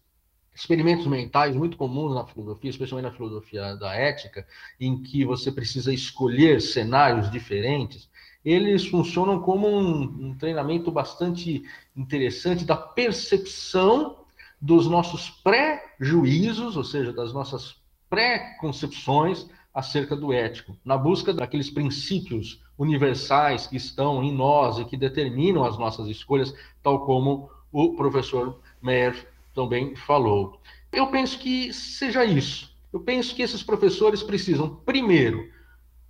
experimentos 0.53 1.07
mentais 1.07 1.55
muito 1.55 1.77
comuns 1.77 2.13
na 2.13 2.25
filosofia, 2.25 2.69
especialmente 2.69 3.09
na 3.09 3.15
filosofia 3.15 3.75
da 3.75 3.93
ética, 3.93 4.45
em 4.79 5.01
que 5.01 5.25
você 5.25 5.51
precisa 5.51 5.93
escolher 5.93 6.61
cenários 6.61 7.31
diferentes, 7.31 8.09
eles 8.43 8.85
funcionam 8.85 9.39
como 9.41 9.67
um, 9.67 10.29
um 10.29 10.37
treinamento 10.37 10.91
bastante 10.91 11.63
interessante 11.95 12.65
da 12.65 12.75
percepção 12.75 14.25
dos 14.59 14.87
nossos 14.87 15.29
pré-juízos, 15.29 16.75
ou 16.77 16.83
seja, 16.83 17.13
das 17.13 17.33
nossas 17.33 17.82
pré-concepções 18.13 19.47
acerca 19.73 20.15
do 20.15 20.31
ético, 20.31 20.77
na 20.85 20.95
busca 20.95 21.33
daqueles 21.33 21.71
princípios 21.71 22.61
universais 22.77 23.65
que 23.65 23.75
estão 23.75 24.23
em 24.23 24.31
nós 24.31 24.77
e 24.77 24.85
que 24.85 24.95
determinam 24.95 25.65
as 25.65 25.79
nossas 25.79 26.07
escolhas, 26.07 26.53
tal 26.83 27.07
como 27.07 27.49
o 27.71 27.95
professor 27.95 28.59
Meyer 28.79 29.27
também 29.51 29.95
falou. 29.95 30.59
Eu 30.91 31.07
penso 31.07 31.39
que 31.39 31.73
seja 31.73 32.23
isso. 32.23 32.71
Eu 32.93 32.99
penso 32.99 33.33
que 33.33 33.41
esses 33.41 33.63
professores 33.63 34.21
precisam, 34.21 34.75
primeiro, 34.85 35.49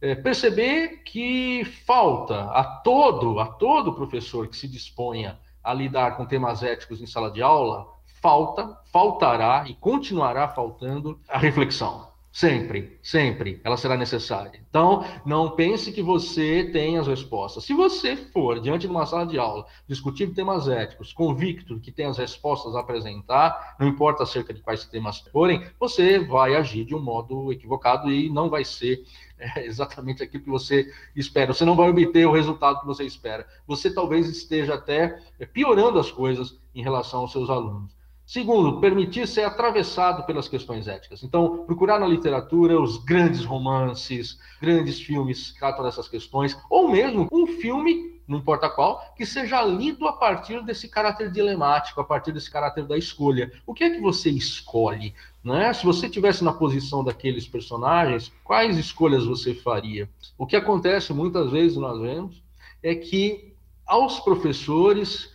é, 0.02 0.14
perceber 0.14 1.04
que 1.06 1.64
falta 1.86 2.52
a 2.52 2.66
todo, 2.66 3.40
a 3.40 3.46
todo 3.46 3.96
professor 3.96 4.50
que 4.50 4.58
se 4.58 4.68
disponha 4.68 5.40
a 5.64 5.74
lidar 5.74 6.18
com 6.18 6.26
temas 6.26 6.64
éticos 6.64 7.02
em 7.02 7.06
sala 7.06 7.32
de 7.32 7.42
aula, 7.42 7.88
falta, 8.24 8.80
faltará 8.86 9.66
e 9.68 9.74
continuará 9.74 10.48
faltando 10.48 11.20
a 11.28 11.38
reflexão. 11.38 12.08
Sempre, 12.32 12.98
sempre 13.04 13.62
ela 13.64 13.78
será 13.78 13.96
necessária. 13.96 14.60
Então, 14.68 15.06
não 15.24 15.52
pense 15.52 15.92
que 15.92 16.02
você 16.02 16.68
tem 16.74 16.98
as 16.98 17.06
respostas. 17.06 17.64
Se 17.64 17.76
você 17.76 18.16
for 18.16 18.60
diante 18.60 18.88
de 18.88 18.92
uma 18.92 19.06
sala 19.06 19.28
de 19.28 19.38
aula 19.38 19.68
discutir 19.88 20.34
temas 20.34 20.68
éticos, 20.68 21.14
convicto 21.14 21.80
que 21.80 21.92
tem 21.92 22.08
as 22.08 22.18
respostas 22.18 22.76
a 22.76 22.80
apresentar, 22.80 23.76
não 23.78 23.88
importa 23.88 24.24
acerca 24.24 24.52
de 24.52 24.62
quais 24.62 24.84
temas 24.86 25.20
forem, 25.20 25.64
você 25.80 26.18
vai 26.18 26.56
agir 26.56 26.86
de 26.86 26.96
um 26.96 27.04
modo 27.04 27.52
equivocado 27.52 28.12
e 28.12 28.32
não 28.32 28.50
vai 28.50 28.66
ser 28.66 29.04
é, 29.38 29.68
exatamente 29.68 30.24
aquilo 30.24 30.44
que 30.44 30.50
você 30.50 30.92
espera. 31.16 31.54
Você 31.54 31.66
não 31.66 31.76
vai 31.76 31.90
obter 31.90 32.26
o 32.26 32.32
resultado 32.32 32.80
que 32.80 32.88
você 32.88 33.04
espera. 33.04 33.46
Você 33.68 33.94
talvez 33.94 34.28
esteja 34.28 34.74
até 34.74 35.20
piorando 35.54 36.00
as 36.00 36.10
coisas 36.10 36.58
em 36.74 36.82
relação 36.82 37.20
aos 37.20 37.32
seus 37.32 37.50
alunos. 37.50 37.94
Segundo, 38.26 38.80
permitir 38.80 39.28
ser 39.28 39.44
atravessado 39.44 40.26
pelas 40.26 40.48
questões 40.48 40.88
éticas. 40.88 41.24
Então, 41.24 41.66
procurar 41.66 42.00
na 42.00 42.08
literatura 42.08 42.80
os 42.80 42.98
grandes 42.98 43.44
romances, 43.44 44.40
grandes 44.62 45.00
filmes 45.00 45.52
que 45.52 45.60
tratam 45.60 45.84
dessas 45.84 46.08
questões, 46.08 46.58
ou 46.70 46.90
mesmo 46.90 47.28
um 47.32 47.46
filme, 47.46 48.22
não 48.26 48.38
importa 48.38 48.70
qual, 48.70 49.14
que 49.18 49.26
seja 49.26 49.62
lido 49.62 50.08
a 50.08 50.14
partir 50.14 50.64
desse 50.64 50.88
caráter 50.88 51.30
dilemático, 51.32 52.00
a 52.00 52.04
partir 52.04 52.32
desse 52.32 52.50
caráter 52.50 52.86
da 52.86 52.98
escolha. 52.98 53.52
O 53.68 53.74
que 53.74 53.84
é 53.84 53.90
que 53.90 54.00
você 54.00 54.30
escolhe? 54.30 55.14
Né? 55.44 55.74
Se 55.74 55.86
você 55.86 56.10
tivesse 56.10 56.46
na 56.46 56.54
posição 56.54 57.04
daqueles 57.04 57.46
personagens, 57.46 58.32
quais 58.44 58.78
escolhas 58.78 59.26
você 59.26 59.54
faria? 59.54 60.10
O 60.38 60.48
que 60.48 60.56
acontece 60.56 61.12
muitas 61.12 61.52
vezes, 61.52 61.78
nós 61.78 62.00
vemos, 62.00 62.42
é 62.82 62.96
que 62.96 63.54
aos 63.86 64.22
professores 64.22 65.33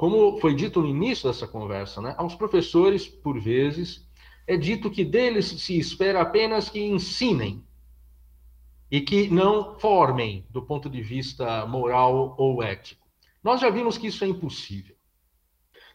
como 0.00 0.40
foi 0.40 0.54
dito 0.54 0.80
no 0.80 0.88
início 0.88 1.28
dessa 1.28 1.46
conversa, 1.46 2.00
né, 2.00 2.14
aos 2.16 2.34
professores, 2.34 3.06
por 3.06 3.38
vezes, 3.38 4.08
é 4.46 4.56
dito 4.56 4.90
que 4.90 5.04
deles 5.04 5.44
se 5.44 5.78
espera 5.78 6.22
apenas 6.22 6.70
que 6.70 6.82
ensinem 6.82 7.62
e 8.90 9.02
que 9.02 9.28
não 9.28 9.78
formem 9.78 10.46
do 10.48 10.62
ponto 10.62 10.88
de 10.88 11.02
vista 11.02 11.66
moral 11.66 12.34
ou 12.38 12.62
ético. 12.62 13.06
Nós 13.44 13.60
já 13.60 13.68
vimos 13.68 13.98
que 13.98 14.06
isso 14.06 14.24
é 14.24 14.26
impossível. 14.26 14.96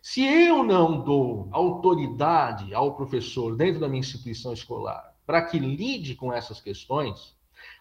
Se 0.04 0.24
eu 0.24 0.62
não 0.64 1.04
dou 1.04 1.50
autoridade 1.52 2.76
ao 2.76 2.96
professor 2.96 3.56
dentro 3.56 3.80
da 3.80 3.90
minha 3.90 4.02
instituição 4.02 4.54
escolar 4.54 5.16
para 5.26 5.42
que 5.42 5.58
lide 5.58 6.14
com 6.14 6.32
essas 6.32 6.62
questões, 6.62 7.36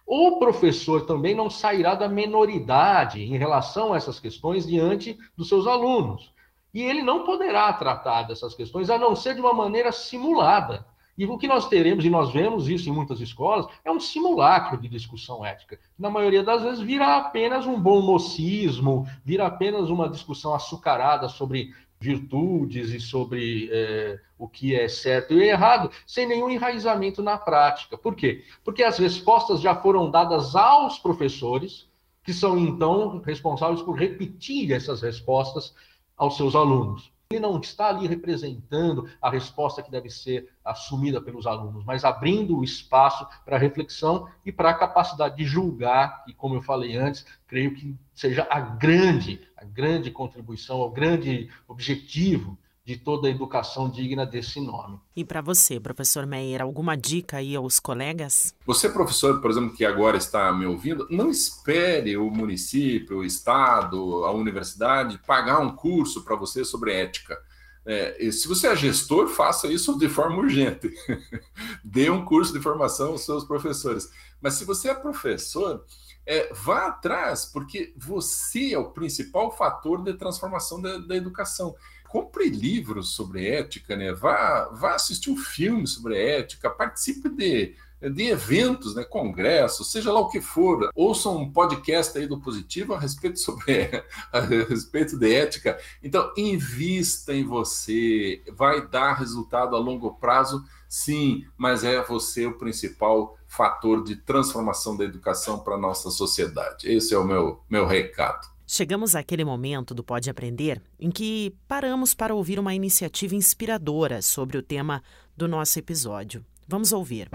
o 0.06 0.38
professor 0.38 1.06
também 1.06 1.34
não 1.34 1.48
sairá 1.48 1.94
da 1.94 2.08
menoridade 2.08 3.22
em 3.22 3.38
relação 3.38 3.92
a 3.92 3.96
essas 3.96 4.20
questões 4.20 4.66
diante 4.66 5.18
dos 5.36 5.48
seus 5.48 5.66
alunos. 5.66 6.32
E 6.72 6.82
ele 6.82 7.02
não 7.02 7.24
poderá 7.24 7.72
tratar 7.72 8.24
dessas 8.24 8.54
questões 8.54 8.90
a 8.90 8.98
não 8.98 9.14
ser 9.14 9.34
de 9.34 9.40
uma 9.40 9.54
maneira 9.54 9.92
simulada. 9.92 10.84
E 11.16 11.24
o 11.24 11.38
que 11.38 11.46
nós 11.46 11.68
teremos, 11.68 12.04
e 12.04 12.10
nós 12.10 12.32
vemos 12.32 12.68
isso 12.68 12.88
em 12.88 12.92
muitas 12.92 13.20
escolas, 13.20 13.66
é 13.84 13.92
um 13.92 14.00
simulacro 14.00 14.76
de 14.76 14.88
discussão 14.88 15.44
ética. 15.44 15.78
Na 15.96 16.10
maioria 16.10 16.42
das 16.42 16.62
vezes 16.62 16.80
vira 16.80 17.16
apenas 17.16 17.66
um 17.66 17.80
bom 17.80 18.02
mocismo, 18.02 19.06
vira 19.24 19.46
apenas 19.46 19.88
uma 19.90 20.08
discussão 20.08 20.52
açucarada 20.52 21.28
sobre 21.28 21.72
virtudes 22.04 22.90
e 22.90 23.00
sobre 23.00 23.70
é, 23.72 24.20
o 24.38 24.46
que 24.46 24.74
é 24.74 24.86
certo 24.88 25.32
e 25.32 25.42
errado, 25.42 25.90
sem 26.06 26.26
nenhum 26.26 26.50
enraizamento 26.50 27.22
na 27.22 27.38
prática. 27.38 27.96
Por 27.96 28.14
quê? 28.14 28.44
Porque 28.62 28.82
as 28.82 28.98
respostas 28.98 29.60
já 29.60 29.74
foram 29.74 30.10
dadas 30.10 30.54
aos 30.54 30.98
professores, 30.98 31.88
que 32.22 32.32
são 32.32 32.58
então 32.58 33.22
responsáveis 33.24 33.80
por 33.80 33.94
repetir 33.94 34.72
essas 34.72 35.00
respostas 35.00 35.74
aos 36.16 36.36
seus 36.36 36.54
alunos. 36.54 37.10
Ele 37.34 37.40
não 37.40 37.58
está 37.58 37.88
ali 37.88 38.06
representando 38.06 39.08
a 39.20 39.28
resposta 39.28 39.82
que 39.82 39.90
deve 39.90 40.08
ser 40.08 40.48
assumida 40.64 41.20
pelos 41.20 41.46
alunos, 41.46 41.84
mas 41.84 42.04
abrindo 42.04 42.56
o 42.56 42.62
espaço 42.62 43.26
para 43.44 43.58
reflexão 43.58 44.28
e 44.46 44.52
para 44.52 44.70
a 44.70 44.74
capacidade 44.74 45.36
de 45.36 45.44
julgar, 45.44 46.24
e 46.28 46.32
como 46.32 46.54
eu 46.54 46.62
falei 46.62 46.96
antes, 46.96 47.26
creio 47.48 47.74
que 47.74 47.96
seja 48.14 48.46
a 48.48 48.60
grande, 48.60 49.40
a 49.56 49.64
grande 49.64 50.12
contribuição, 50.12 50.80
o 50.80 50.90
grande 50.90 51.50
objetivo 51.66 52.56
de 52.84 52.98
toda 52.98 53.28
a 53.28 53.30
educação 53.30 53.88
digna 53.88 54.26
desse 54.26 54.60
nome. 54.60 55.00
E 55.16 55.24
para 55.24 55.40
você, 55.40 55.80
professor 55.80 56.26
Meyer, 56.26 56.60
alguma 56.60 56.94
dica 56.96 57.38
aí 57.38 57.56
aos 57.56 57.80
colegas? 57.80 58.54
Você, 58.66 58.90
professor, 58.90 59.40
por 59.40 59.50
exemplo, 59.50 59.74
que 59.74 59.86
agora 59.86 60.18
está 60.18 60.52
me 60.52 60.66
ouvindo, 60.66 61.06
não 61.10 61.30
espere 61.30 62.16
o 62.18 62.30
município, 62.30 63.18
o 63.18 63.24
estado, 63.24 64.24
a 64.26 64.32
universidade 64.32 65.18
pagar 65.26 65.60
um 65.60 65.74
curso 65.74 66.22
para 66.24 66.36
você 66.36 66.62
sobre 66.62 66.92
ética. 66.92 67.38
É, 67.86 68.30
se 68.30 68.46
você 68.46 68.68
é 68.68 68.76
gestor, 68.76 69.28
faça 69.28 69.66
isso 69.66 69.98
de 69.98 70.08
forma 70.08 70.36
urgente. 70.36 70.92
Dê 71.82 72.10
um 72.10 72.24
curso 72.24 72.52
de 72.52 72.60
formação 72.60 73.12
aos 73.12 73.24
seus 73.24 73.44
professores. 73.44 74.10
Mas 74.42 74.54
se 74.54 74.64
você 74.66 74.90
é 74.90 74.94
professor, 74.94 75.84
é, 76.26 76.52
vá 76.52 76.88
atrás, 76.88 77.46
porque 77.46 77.94
você 77.96 78.72
é 78.72 78.78
o 78.78 78.90
principal 78.90 79.54
fator 79.54 80.02
de 80.02 80.14
transformação 80.14 80.80
da, 80.80 80.98
da 80.98 81.16
educação 81.16 81.74
compre 82.14 82.48
livros 82.48 83.12
sobre 83.12 83.48
ética, 83.48 83.96
né? 83.96 84.12
Vá, 84.12 84.68
vá 84.72 84.94
assistir 84.94 85.30
um 85.30 85.36
filme 85.36 85.84
sobre 85.84 86.16
ética, 86.16 86.70
participe 86.70 87.28
de, 87.28 87.74
de 88.00 88.22
eventos, 88.28 88.94
né? 88.94 89.02
congressos, 89.02 89.90
seja 89.90 90.12
lá 90.12 90.20
o 90.20 90.28
que 90.28 90.40
for. 90.40 90.90
Ouça 90.94 91.28
um 91.28 91.50
podcast 91.50 92.16
aí 92.16 92.28
do 92.28 92.40
Positivo 92.40 92.94
a 92.94 93.00
respeito 93.00 93.40
sobre 93.40 93.90
a 94.32 94.38
respeito 94.38 95.18
de 95.18 95.34
ética. 95.34 95.76
Então, 96.00 96.32
invista 96.36 97.34
em 97.34 97.42
você, 97.42 98.40
vai 98.52 98.86
dar 98.86 99.14
resultado 99.14 99.74
a 99.74 99.80
longo 99.80 100.14
prazo, 100.14 100.64
sim, 100.88 101.44
mas 101.58 101.82
é 101.82 102.00
você 102.00 102.46
o 102.46 102.56
principal 102.56 103.36
fator 103.48 104.04
de 104.04 104.14
transformação 104.14 104.96
da 104.96 105.02
educação 105.02 105.58
para 105.58 105.74
a 105.74 105.78
nossa 105.78 106.10
sociedade. 106.10 106.88
Esse 106.88 107.12
é 107.12 107.18
o 107.18 107.24
meu, 107.24 107.60
meu 107.68 107.88
recado. 107.88 108.53
Chegamos 108.66 109.14
àquele 109.14 109.44
momento 109.44 109.94
do 109.94 110.02
Pode 110.02 110.30
Aprender 110.30 110.80
em 110.98 111.10
que 111.10 111.54
paramos 111.68 112.14
para 112.14 112.34
ouvir 112.34 112.58
uma 112.58 112.74
iniciativa 112.74 113.34
inspiradora 113.34 114.22
sobre 114.22 114.56
o 114.56 114.62
tema 114.62 115.02
do 115.36 115.46
nosso 115.46 115.78
episódio. 115.78 116.42
Vamos 116.66 116.90
ouvir. 116.90 117.28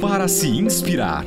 Para 0.00 0.26
se 0.28 0.48
inspirar. 0.48 1.26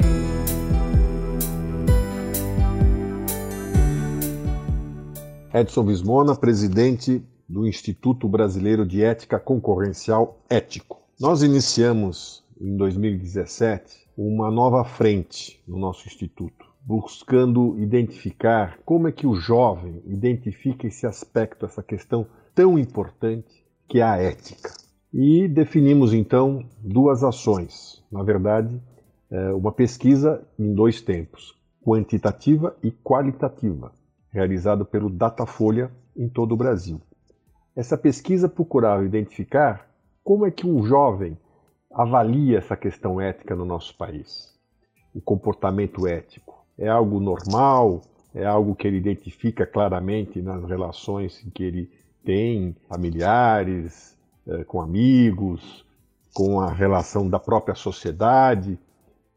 Edson 5.53 5.85
Vismona, 5.85 6.35
presidente 6.35 7.23
do 7.47 7.67
Instituto 7.67 8.27
Brasileiro 8.27 8.83
de 8.83 9.03
Ética 9.03 9.39
Concorrencial 9.39 10.41
Ético. 10.49 10.99
Nós 11.19 11.43
iniciamos 11.43 12.43
em 12.59 12.75
2017 12.75 14.07
uma 14.17 14.49
nova 14.49 14.83
frente 14.83 15.61
no 15.67 15.77
nosso 15.77 16.07
instituto 16.07 16.64
buscando 16.85 17.79
identificar 17.79 18.77
como 18.85 19.07
é 19.07 19.11
que 19.11 19.25
o 19.25 19.33
jovem 19.35 20.03
identifica 20.05 20.85
esse 20.85 21.07
aspecto, 21.07 21.65
essa 21.65 21.81
questão 21.81 22.27
tão 22.53 22.77
importante 22.77 23.65
que 23.87 23.99
é 23.99 24.03
a 24.03 24.17
ética. 24.17 24.71
E 25.11 25.47
definimos 25.47 26.13
então 26.13 26.63
duas 26.79 27.23
ações, 27.23 28.03
na 28.11 28.21
verdade, 28.21 28.79
é, 29.31 29.51
uma 29.53 29.71
pesquisa 29.71 30.47
em 30.59 30.75
dois 30.75 31.01
tempos, 31.01 31.59
quantitativa 31.83 32.77
e 32.83 32.91
qualitativa, 32.91 33.91
realizada 34.31 34.85
pelo 34.85 35.09
Datafolha 35.09 35.91
em 36.15 36.29
todo 36.29 36.51
o 36.51 36.57
Brasil. 36.57 37.01
Essa 37.75 37.97
pesquisa 37.97 38.47
procurava 38.47 39.03
identificar 39.03 39.89
como 40.23 40.45
é 40.45 40.51
que 40.51 40.67
um 40.67 40.83
jovem 40.83 41.35
avalia 41.91 42.59
essa 42.59 42.77
questão 42.77 43.19
ética 43.19 43.55
no 43.55 43.65
nosso 43.65 43.97
país, 43.97 44.53
o 45.13 45.21
comportamento 45.21 46.05
ético 46.05 46.64
é 46.77 46.87
algo 46.87 47.19
normal, 47.19 48.01
é 48.33 48.45
algo 48.45 48.75
que 48.75 48.87
ele 48.87 48.97
identifica 48.97 49.65
claramente 49.65 50.41
nas 50.41 50.63
relações 50.65 51.45
que 51.53 51.63
ele 51.63 51.91
tem, 52.23 52.75
familiares, 52.89 54.17
é, 54.47 54.63
com 54.63 54.81
amigos, 54.81 55.85
com 56.33 56.59
a 56.59 56.69
relação 56.69 57.29
da 57.29 57.39
própria 57.39 57.75
sociedade. 57.75 58.77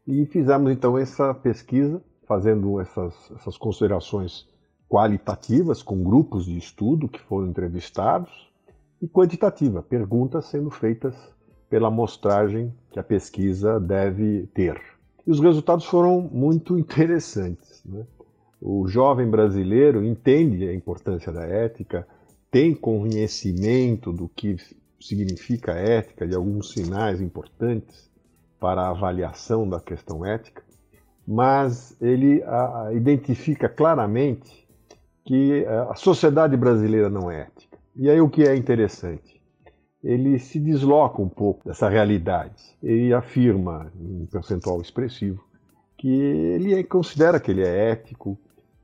E 0.05 0.25
fizemos 0.25 0.71
então 0.71 0.97
essa 0.97 1.33
pesquisa, 1.33 2.01
fazendo 2.27 2.79
essas, 2.79 3.13
essas 3.35 3.57
considerações 3.57 4.47
qualitativas 4.89 5.83
com 5.83 6.03
grupos 6.03 6.45
de 6.45 6.57
estudo 6.57 7.07
que 7.07 7.19
foram 7.21 7.47
entrevistados 7.47 8.49
e 9.01 9.07
quantitativa, 9.07 9.81
perguntas 9.81 10.45
sendo 10.45 10.69
feitas 10.69 11.15
pela 11.69 11.87
amostragem 11.87 12.73
que 12.91 12.99
a 12.99 13.03
pesquisa 13.03 13.79
deve 13.79 14.47
ter. 14.47 14.81
E 15.29 15.31
os 15.31 15.39
resultados 15.39 15.85
foram 15.85 16.21
muito 16.21 16.75
interessantes. 16.79 17.83
Né? 17.85 18.03
O 18.59 18.87
jovem 18.87 19.29
brasileiro 19.29 20.03
entende 20.03 20.67
a 20.67 20.73
importância 20.73 21.31
da 21.31 21.45
ética, 21.45 22.07
tem 22.49 22.73
conhecimento 22.73 24.11
do 24.11 24.27
que 24.27 24.57
significa 24.99 25.73
ética, 25.73 26.27
de 26.27 26.33
alguns 26.33 26.71
sinais 26.71 27.21
importantes 27.21 28.09
para 28.59 28.81
a 28.81 28.89
avaliação 28.89 29.69
da 29.69 29.79
questão 29.79 30.25
ética, 30.25 30.63
mas 31.27 31.95
ele 32.01 32.41
a, 32.43 32.89
identifica 32.91 33.69
claramente 33.69 34.67
que 35.23 35.63
a 35.91 35.93
sociedade 35.93 36.57
brasileira 36.57 37.07
não 37.07 37.29
é 37.29 37.41
ética. 37.41 37.77
E 37.95 38.09
aí 38.09 38.19
o 38.19 38.27
que 38.27 38.47
é 38.47 38.55
interessante? 38.55 39.38
Ele 40.03 40.39
se 40.39 40.59
desloca 40.59 41.21
um 41.21 41.27
pouco 41.27 41.67
dessa 41.67 41.89
realidade. 41.89 42.75
Ele 42.81 43.13
afirma, 43.13 43.91
em 43.99 44.25
percentual 44.25 44.81
expressivo, 44.81 45.43
que 45.97 46.09
ele 46.09 46.73
é, 46.73 46.83
considera 46.83 47.39
que 47.39 47.51
ele 47.51 47.61
é 47.61 47.91
ético, 47.91 48.37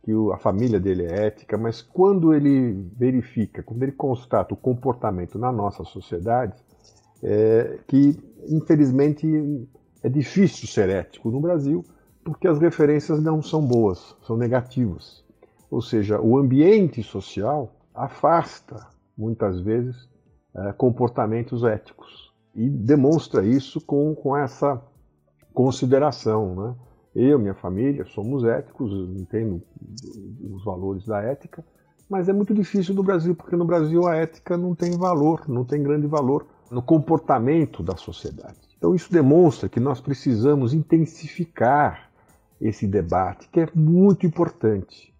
que 0.03 0.11
a 0.33 0.37
família 0.37 0.79
dele 0.79 1.05
é 1.05 1.27
ética, 1.27 1.57
mas 1.57 1.81
quando 1.81 2.33
ele 2.33 2.73
verifica, 2.95 3.63
quando 3.63 3.81
ele 3.83 3.93
constata 3.93 4.53
o 4.53 4.57
comportamento 4.57 5.39
na 5.39 5.51
nossa 5.51 5.83
sociedade, 5.83 6.53
é 7.23 7.79
que 7.87 8.19
infelizmente 8.47 9.67
é 10.03 10.09
difícil 10.09 10.67
ser 10.67 10.89
ético 10.89 11.31
no 11.31 11.39
Brasil, 11.39 11.83
porque 12.23 12.47
as 12.47 12.59
referências 12.59 13.23
não 13.23 13.41
são 13.41 13.65
boas, 13.65 14.15
são 14.21 14.37
negativas. 14.37 15.23
Ou 15.71 15.81
seja, 15.81 16.19
o 16.19 16.37
ambiente 16.37 17.01
social 17.01 17.73
afasta, 17.93 18.87
muitas 19.17 19.59
vezes, 19.61 20.07
é, 20.55 20.73
comportamentos 20.73 21.63
éticos. 21.63 22.33
E 22.55 22.69
demonstra 22.69 23.45
isso 23.45 23.81
com, 23.81 24.15
com 24.15 24.35
essa 24.35 24.81
consideração. 25.53 26.55
Né? 26.55 26.75
Eu, 27.15 27.39
minha 27.39 27.55
família, 27.55 28.05
somos 28.05 28.43
éticos, 28.43 28.91
entendo 29.19 29.61
os 30.51 30.63
valores 30.63 31.05
da 31.05 31.21
ética, 31.21 31.63
mas 32.09 32.29
é 32.29 32.33
muito 32.33 32.53
difícil 32.53 32.93
no 32.93 33.03
Brasil, 33.03 33.35
porque 33.35 33.55
no 33.55 33.65
Brasil 33.65 34.07
a 34.07 34.15
ética 34.15 34.55
não 34.57 34.75
tem 34.75 34.97
valor, 34.97 35.47
não 35.47 35.65
tem 35.65 35.81
grande 35.81 36.07
valor 36.07 36.45
no 36.69 36.81
comportamento 36.81 37.81
da 37.81 37.95
sociedade. 37.95 38.59
Então 38.77 38.93
isso 38.93 39.11
demonstra 39.11 39.67
que 39.67 39.79
nós 39.79 39.99
precisamos 39.99 40.73
intensificar 40.73 42.11
esse 42.61 42.87
debate, 42.87 43.49
que 43.49 43.59
é 43.59 43.69
muito 43.73 44.25
importante. 44.25 45.13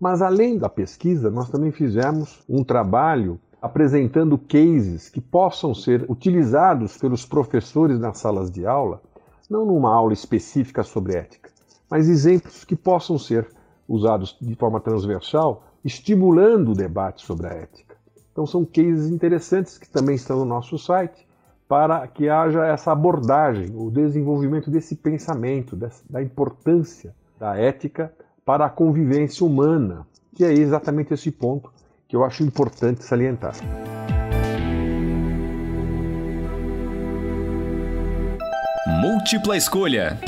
Mas 0.00 0.22
além 0.22 0.56
da 0.58 0.68
pesquisa, 0.68 1.30
nós 1.30 1.50
também 1.50 1.70
fizemos 1.70 2.42
um 2.48 2.64
trabalho 2.64 3.38
apresentando 3.60 4.38
cases 4.38 5.08
que 5.08 5.20
possam 5.20 5.74
ser 5.74 6.04
utilizados 6.08 6.96
pelos 6.96 7.26
professores 7.26 7.98
nas 7.98 8.18
salas 8.18 8.50
de 8.50 8.66
aula, 8.66 9.02
não 9.48 9.66
numa 9.66 9.94
aula 9.94 10.12
específica 10.12 10.82
sobre 10.82 11.16
ética, 11.16 11.50
mas 11.90 12.08
exemplos 12.08 12.64
que 12.64 12.76
possam 12.76 13.18
ser 13.18 13.48
usados 13.88 14.36
de 14.40 14.54
forma 14.54 14.80
transversal, 14.80 15.64
estimulando 15.84 16.70
o 16.70 16.74
debate 16.74 17.24
sobre 17.26 17.48
a 17.48 17.50
ética. 17.50 17.96
Então 18.32 18.46
são 18.46 18.64
cases 18.64 19.10
interessantes 19.10 19.76
que 19.76 19.88
também 19.88 20.14
estão 20.14 20.38
no 20.38 20.44
nosso 20.44 20.78
site 20.78 21.26
para 21.68 22.06
que 22.06 22.28
haja 22.28 22.64
essa 22.66 22.92
abordagem, 22.92 23.72
o 23.76 23.90
desenvolvimento 23.90 24.70
desse 24.70 24.96
pensamento, 24.96 25.76
da 26.08 26.22
importância 26.22 27.14
da 27.38 27.56
ética 27.56 28.12
para 28.44 28.66
a 28.66 28.70
convivência 28.70 29.44
humana, 29.46 30.06
que 30.34 30.44
é 30.44 30.52
exatamente 30.52 31.14
esse 31.14 31.30
ponto 31.30 31.70
que 32.10 32.16
eu 32.16 32.24
acho 32.24 32.42
importante 32.42 33.04
salientar. 33.04 33.54
Múltipla 39.00 39.56
escolha. 39.56 40.18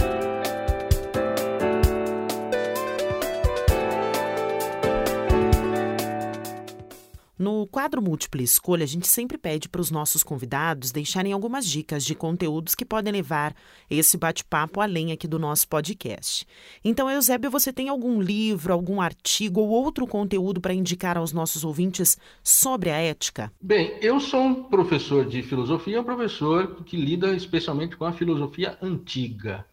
No 7.63 7.67
quadro 7.69 8.03
Múltipla 8.03 8.43
Escolha, 8.43 8.83
a 8.83 8.89
gente 8.89 9.07
sempre 9.07 9.39
pede 9.39 9.69
para 9.69 9.81
os 9.81 9.89
nossos 9.89 10.25
convidados 10.25 10.91
deixarem 10.91 11.33
algumas 11.33 11.65
dicas 11.65 12.05
de 12.05 12.13
conteúdos 12.13 12.75
que 12.75 12.85
podem 12.85 13.13
levar 13.13 13.55
esse 13.89 14.19
bate-papo 14.19 14.81
além 14.81 15.13
aqui 15.13 15.29
do 15.29 15.39
nosso 15.39 15.69
podcast. 15.69 16.45
Então, 16.85 17.09
Eusébio, 17.09 17.53
você 17.53 17.73
tem 17.73 17.89
algum 17.89 18.21
livro, 18.21 18.73
algum 18.73 19.01
artigo 19.01 19.61
ou 19.61 19.69
outro 19.69 20.09
conteúdo 20.09 20.61
para 20.61 20.75
indicar 20.75 21.17
aos 21.17 21.33
nossos 21.33 21.65
ouvintes 21.65 22.19
sobre 22.43 22.91
a 22.91 22.97
ética? 22.97 23.53
Bem, 23.61 23.97
eu 24.03 24.19
sou 24.19 24.43
um 24.43 24.65
professor 24.65 25.25
de 25.25 25.41
filosofia, 25.45 26.01
um 26.01 26.05
professor 26.05 26.83
que 26.83 26.97
lida 26.97 27.33
especialmente 27.33 27.97
com 27.97 28.05
a 28.05 28.13
filosofia 28.13 28.77
antiga. 28.83 29.65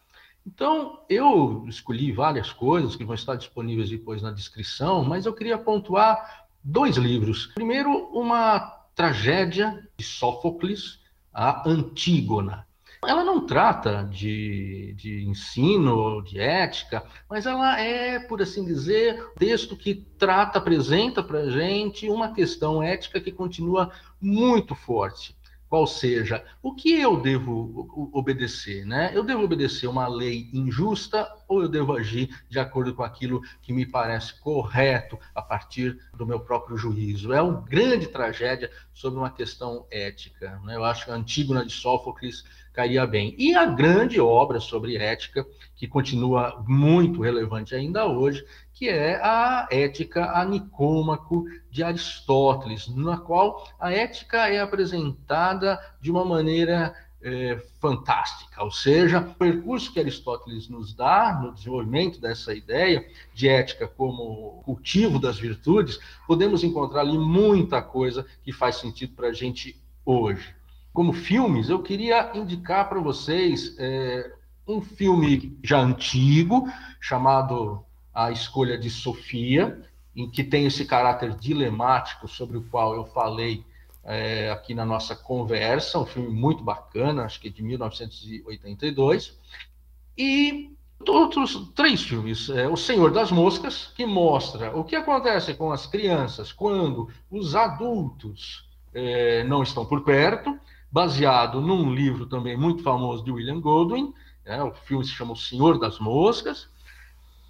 Então, 0.46 1.00
eu 1.08 1.64
escolhi 1.68 2.12
várias 2.12 2.52
coisas 2.52 2.96
que 2.96 3.04
vão 3.04 3.14
estar 3.14 3.34
disponíveis 3.34 3.90
depois 3.90 4.22
na 4.22 4.30
descrição, 4.30 5.04
mas 5.04 5.26
eu 5.26 5.34
queria 5.34 5.58
pontuar 5.58 6.39
dois 6.62 6.96
livros. 6.96 7.46
Primeiro, 7.54 7.90
uma 8.12 8.60
tragédia 8.94 9.86
de 9.96 10.04
Sófocles, 10.04 11.00
a 11.32 11.68
Antígona. 11.68 12.66
Ela 13.06 13.24
não 13.24 13.46
trata 13.46 14.06
de, 14.10 14.92
de 14.94 15.24
ensino, 15.24 16.22
de 16.22 16.38
ética, 16.38 17.02
mas 17.30 17.46
ela 17.46 17.80
é, 17.80 18.18
por 18.18 18.42
assim 18.42 18.62
dizer, 18.62 19.22
um 19.22 19.38
texto 19.38 19.74
que 19.74 19.94
trata, 20.18 20.58
apresenta 20.58 21.22
para 21.22 21.40
a 21.40 21.50
gente 21.50 22.10
uma 22.10 22.34
questão 22.34 22.82
ética 22.82 23.18
que 23.18 23.32
continua 23.32 23.90
muito 24.20 24.74
forte 24.74 25.34
qual 25.70 25.86
seja 25.86 26.44
o 26.60 26.74
que 26.74 27.00
eu 27.00 27.16
devo 27.16 28.10
obedecer, 28.12 28.84
né? 28.84 29.12
Eu 29.14 29.22
devo 29.22 29.44
obedecer 29.44 29.86
uma 29.86 30.08
lei 30.08 30.50
injusta 30.52 31.32
ou 31.46 31.62
eu 31.62 31.68
devo 31.68 31.92
agir 31.92 32.28
de 32.48 32.58
acordo 32.58 32.92
com 32.92 33.04
aquilo 33.04 33.40
que 33.62 33.72
me 33.72 33.86
parece 33.86 34.34
correto 34.40 35.16
a 35.32 35.40
partir 35.40 35.96
do 36.12 36.26
meu 36.26 36.40
próprio 36.40 36.76
juízo? 36.76 37.32
É 37.32 37.40
uma 37.40 37.60
grande 37.60 38.08
tragédia 38.08 38.68
sobre 38.92 39.20
uma 39.20 39.30
questão 39.30 39.86
ética. 39.92 40.60
Né? 40.64 40.74
Eu 40.74 40.84
acho 40.84 41.04
que 41.04 41.12
a 41.12 41.14
Antígona 41.14 41.64
de 41.64 41.72
Sófocles 41.72 42.44
cairia 42.72 43.06
bem. 43.06 43.36
E 43.38 43.54
a 43.54 43.64
grande 43.64 44.20
obra 44.20 44.58
sobre 44.58 44.96
ética, 44.96 45.46
que 45.80 45.88
continua 45.88 46.62
muito 46.68 47.22
relevante 47.22 47.74
ainda 47.74 48.06
hoje, 48.06 48.44
que 48.70 48.86
é 48.86 49.16
a 49.16 49.66
Ética 49.70 50.30
a 50.38 50.44
Nicômaco 50.44 51.46
de 51.70 51.82
Aristóteles, 51.82 52.86
na 52.94 53.16
qual 53.16 53.66
a 53.80 53.90
ética 53.90 54.46
é 54.46 54.60
apresentada 54.60 55.80
de 55.98 56.10
uma 56.10 56.22
maneira 56.22 56.94
é, 57.22 57.58
fantástica, 57.80 58.62
ou 58.62 58.70
seja, 58.70 59.20
o 59.20 59.34
percurso 59.36 59.90
que 59.90 59.98
Aristóteles 59.98 60.68
nos 60.68 60.92
dá 60.92 61.40
no 61.42 61.54
desenvolvimento 61.54 62.20
dessa 62.20 62.52
ideia 62.52 63.02
de 63.32 63.48
ética 63.48 63.88
como 63.88 64.60
cultivo 64.62 65.18
das 65.18 65.38
virtudes, 65.38 65.98
podemos 66.26 66.62
encontrar 66.62 67.00
ali 67.00 67.16
muita 67.16 67.80
coisa 67.80 68.26
que 68.42 68.52
faz 68.52 68.76
sentido 68.76 69.14
para 69.14 69.28
a 69.28 69.32
gente 69.32 69.80
hoje. 70.04 70.54
Como 70.92 71.14
filmes, 71.14 71.70
eu 71.70 71.82
queria 71.82 72.36
indicar 72.36 72.86
para 72.86 73.00
vocês 73.00 73.76
é, 73.78 74.30
um 74.70 74.80
filme 74.80 75.58
já 75.62 75.80
antigo 75.80 76.68
chamado 77.00 77.84
a 78.14 78.30
escolha 78.30 78.78
de 78.78 78.90
Sofia, 78.90 79.80
em 80.14 80.28
que 80.28 80.42
tem 80.42 80.66
esse 80.66 80.84
caráter 80.84 81.34
dilemático 81.34 82.28
sobre 82.28 82.58
o 82.58 82.62
qual 82.62 82.94
eu 82.94 83.04
falei 83.04 83.64
é, 84.04 84.50
aqui 84.50 84.74
na 84.74 84.84
nossa 84.84 85.14
conversa, 85.14 85.98
um 85.98 86.06
filme 86.06 86.28
muito 86.28 86.62
bacana, 86.62 87.24
acho 87.24 87.40
que 87.40 87.50
de 87.50 87.62
1982, 87.62 89.38
e 90.16 90.70
outros 91.08 91.70
três 91.74 92.02
filmes. 92.02 92.50
É, 92.50 92.68
o 92.68 92.76
Senhor 92.76 93.10
das 93.12 93.30
Moscas, 93.30 93.92
que 93.96 94.04
mostra 94.04 94.76
o 94.76 94.84
que 94.84 94.96
acontece 94.96 95.54
com 95.54 95.72
as 95.72 95.86
crianças 95.86 96.52
quando 96.52 97.08
os 97.30 97.54
adultos 97.54 98.68
é, 98.92 99.44
não 99.44 99.62
estão 99.62 99.84
por 99.84 100.02
perto, 100.02 100.58
baseado 100.90 101.60
num 101.60 101.94
livro 101.94 102.26
também 102.26 102.56
muito 102.56 102.82
famoso 102.82 103.24
de 103.24 103.30
William 103.30 103.60
Goldwyn, 103.60 104.12
é, 104.50 104.62
o 104.62 104.72
filme 104.72 105.04
se 105.04 105.12
chama 105.12 105.32
O 105.32 105.36
Senhor 105.36 105.78
das 105.78 105.98
Moscas, 105.98 106.68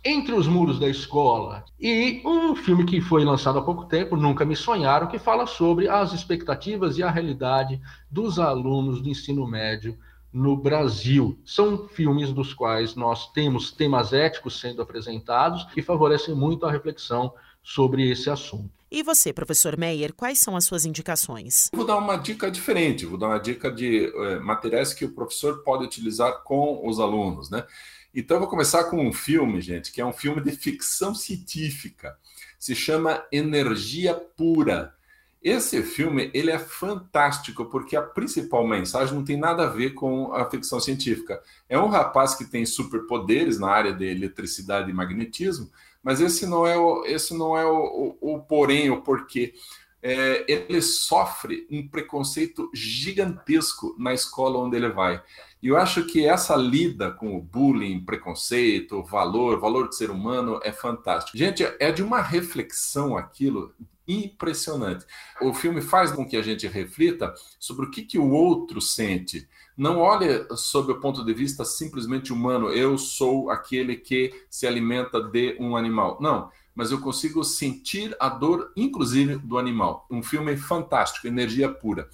entre 0.04 0.34
os 0.34 0.46
Muros 0.46 0.78
da 0.78 0.88
Escola 0.88 1.64
e 1.78 2.22
um 2.24 2.54
filme 2.54 2.84
que 2.84 3.00
foi 3.00 3.24
lançado 3.24 3.58
há 3.58 3.62
pouco 3.62 3.84
tempo, 3.84 4.16
Nunca 4.16 4.44
Me 4.44 4.56
Sonharam, 4.56 5.06
que 5.06 5.18
fala 5.18 5.46
sobre 5.46 5.88
as 5.88 6.12
expectativas 6.12 6.96
e 6.96 7.02
a 7.02 7.10
realidade 7.10 7.80
dos 8.10 8.38
alunos 8.38 9.02
do 9.02 9.08
ensino 9.08 9.46
médio 9.46 9.98
no 10.32 10.56
Brasil. 10.56 11.38
São 11.44 11.88
filmes 11.88 12.32
dos 12.32 12.54
quais 12.54 12.94
nós 12.94 13.30
temos 13.32 13.72
temas 13.72 14.12
éticos 14.12 14.60
sendo 14.60 14.80
apresentados 14.80 15.64
que 15.64 15.82
favorecem 15.82 16.34
muito 16.34 16.64
a 16.64 16.70
reflexão 16.70 17.32
sobre 17.62 18.10
esse 18.10 18.30
assunto. 18.30 18.70
E 18.90 19.04
você, 19.04 19.32
professor 19.32 19.76
Meyer, 19.76 20.12
quais 20.12 20.40
são 20.40 20.56
as 20.56 20.64
suas 20.64 20.84
indicações? 20.84 21.70
Vou 21.72 21.86
dar 21.86 21.96
uma 21.96 22.16
dica 22.16 22.50
diferente, 22.50 23.06
vou 23.06 23.16
dar 23.16 23.28
uma 23.28 23.38
dica 23.38 23.70
de 23.70 24.06
é, 24.06 24.40
materiais 24.40 24.92
que 24.92 25.04
o 25.04 25.12
professor 25.12 25.62
pode 25.62 25.84
utilizar 25.84 26.42
com 26.42 26.84
os 26.84 26.98
alunos, 26.98 27.50
né? 27.50 27.64
Então, 28.12 28.36
eu 28.36 28.40
vou 28.40 28.48
começar 28.48 28.84
com 28.84 29.06
um 29.06 29.12
filme, 29.12 29.60
gente, 29.60 29.92
que 29.92 30.00
é 30.00 30.04
um 30.04 30.12
filme 30.12 30.42
de 30.42 30.50
ficção 30.50 31.14
científica. 31.14 32.18
Se 32.58 32.74
chama 32.74 33.24
Energia 33.30 34.14
Pura. 34.14 34.92
Esse 35.40 35.82
filme 35.82 36.30
ele 36.34 36.50
é 36.50 36.58
fantástico 36.58 37.64
porque 37.66 37.96
a 37.96 38.02
principal 38.02 38.66
mensagem 38.66 39.14
não 39.14 39.24
tem 39.24 39.38
nada 39.38 39.62
a 39.62 39.70
ver 39.70 39.94
com 39.94 40.34
a 40.34 40.50
ficção 40.50 40.80
científica. 40.80 41.40
É 41.68 41.78
um 41.78 41.88
rapaz 41.88 42.34
que 42.34 42.44
tem 42.44 42.66
superpoderes 42.66 43.58
na 43.58 43.70
área 43.70 43.92
de 43.92 44.04
eletricidade 44.04 44.90
e 44.90 44.92
magnetismo, 44.92 45.70
mas 46.02 46.20
esse 46.20 46.46
não 46.46 46.66
é 46.66 46.76
o, 46.76 47.04
esse 47.04 47.34
não 47.34 47.56
é 47.56 47.64
o, 47.64 48.16
o, 48.20 48.34
o 48.34 48.40
porém, 48.40 48.90
o 48.90 49.02
porquê. 49.02 49.54
É, 50.02 50.46
ele 50.50 50.80
sofre 50.80 51.66
um 51.70 51.86
preconceito 51.86 52.70
gigantesco 52.72 53.94
na 53.98 54.14
escola 54.14 54.58
onde 54.58 54.76
ele 54.76 54.88
vai. 54.88 55.22
E 55.62 55.68
eu 55.68 55.76
acho 55.76 56.06
que 56.06 56.26
essa 56.26 56.56
lida 56.56 57.10
com 57.10 57.36
o 57.36 57.42
bullying, 57.42 58.00
preconceito, 58.00 59.02
valor, 59.02 59.60
valor 59.60 59.88
do 59.88 59.94
ser 59.94 60.10
humano 60.10 60.58
é 60.62 60.72
fantástico. 60.72 61.36
Gente, 61.36 61.62
é 61.78 61.92
de 61.92 62.02
uma 62.02 62.22
reflexão 62.22 63.14
aquilo 63.14 63.74
impressionante. 64.08 65.04
O 65.40 65.52
filme 65.52 65.80
faz 65.80 66.10
com 66.10 66.26
que 66.26 66.36
a 66.36 66.42
gente 66.42 66.66
reflita 66.66 67.32
sobre 67.58 67.86
o 67.86 67.90
que, 67.90 68.02
que 68.02 68.18
o 68.18 68.30
outro 68.30 68.80
sente. 68.80 69.46
Não 69.80 69.98
olha 69.98 70.46
sob 70.56 70.92
o 70.92 71.00
ponto 71.00 71.24
de 71.24 71.32
vista 71.32 71.64
simplesmente 71.64 72.34
humano, 72.34 72.68
eu 72.68 72.98
sou 72.98 73.48
aquele 73.48 73.96
que 73.96 74.30
se 74.50 74.66
alimenta 74.66 75.22
de 75.22 75.56
um 75.58 75.74
animal. 75.74 76.18
Não, 76.20 76.50
mas 76.74 76.90
eu 76.90 77.00
consigo 77.00 77.42
sentir 77.42 78.14
a 78.20 78.28
dor, 78.28 78.70
inclusive, 78.76 79.38
do 79.38 79.56
animal. 79.56 80.06
Um 80.10 80.22
filme 80.22 80.54
fantástico, 80.54 81.26
energia 81.26 81.66
pura. 81.66 82.10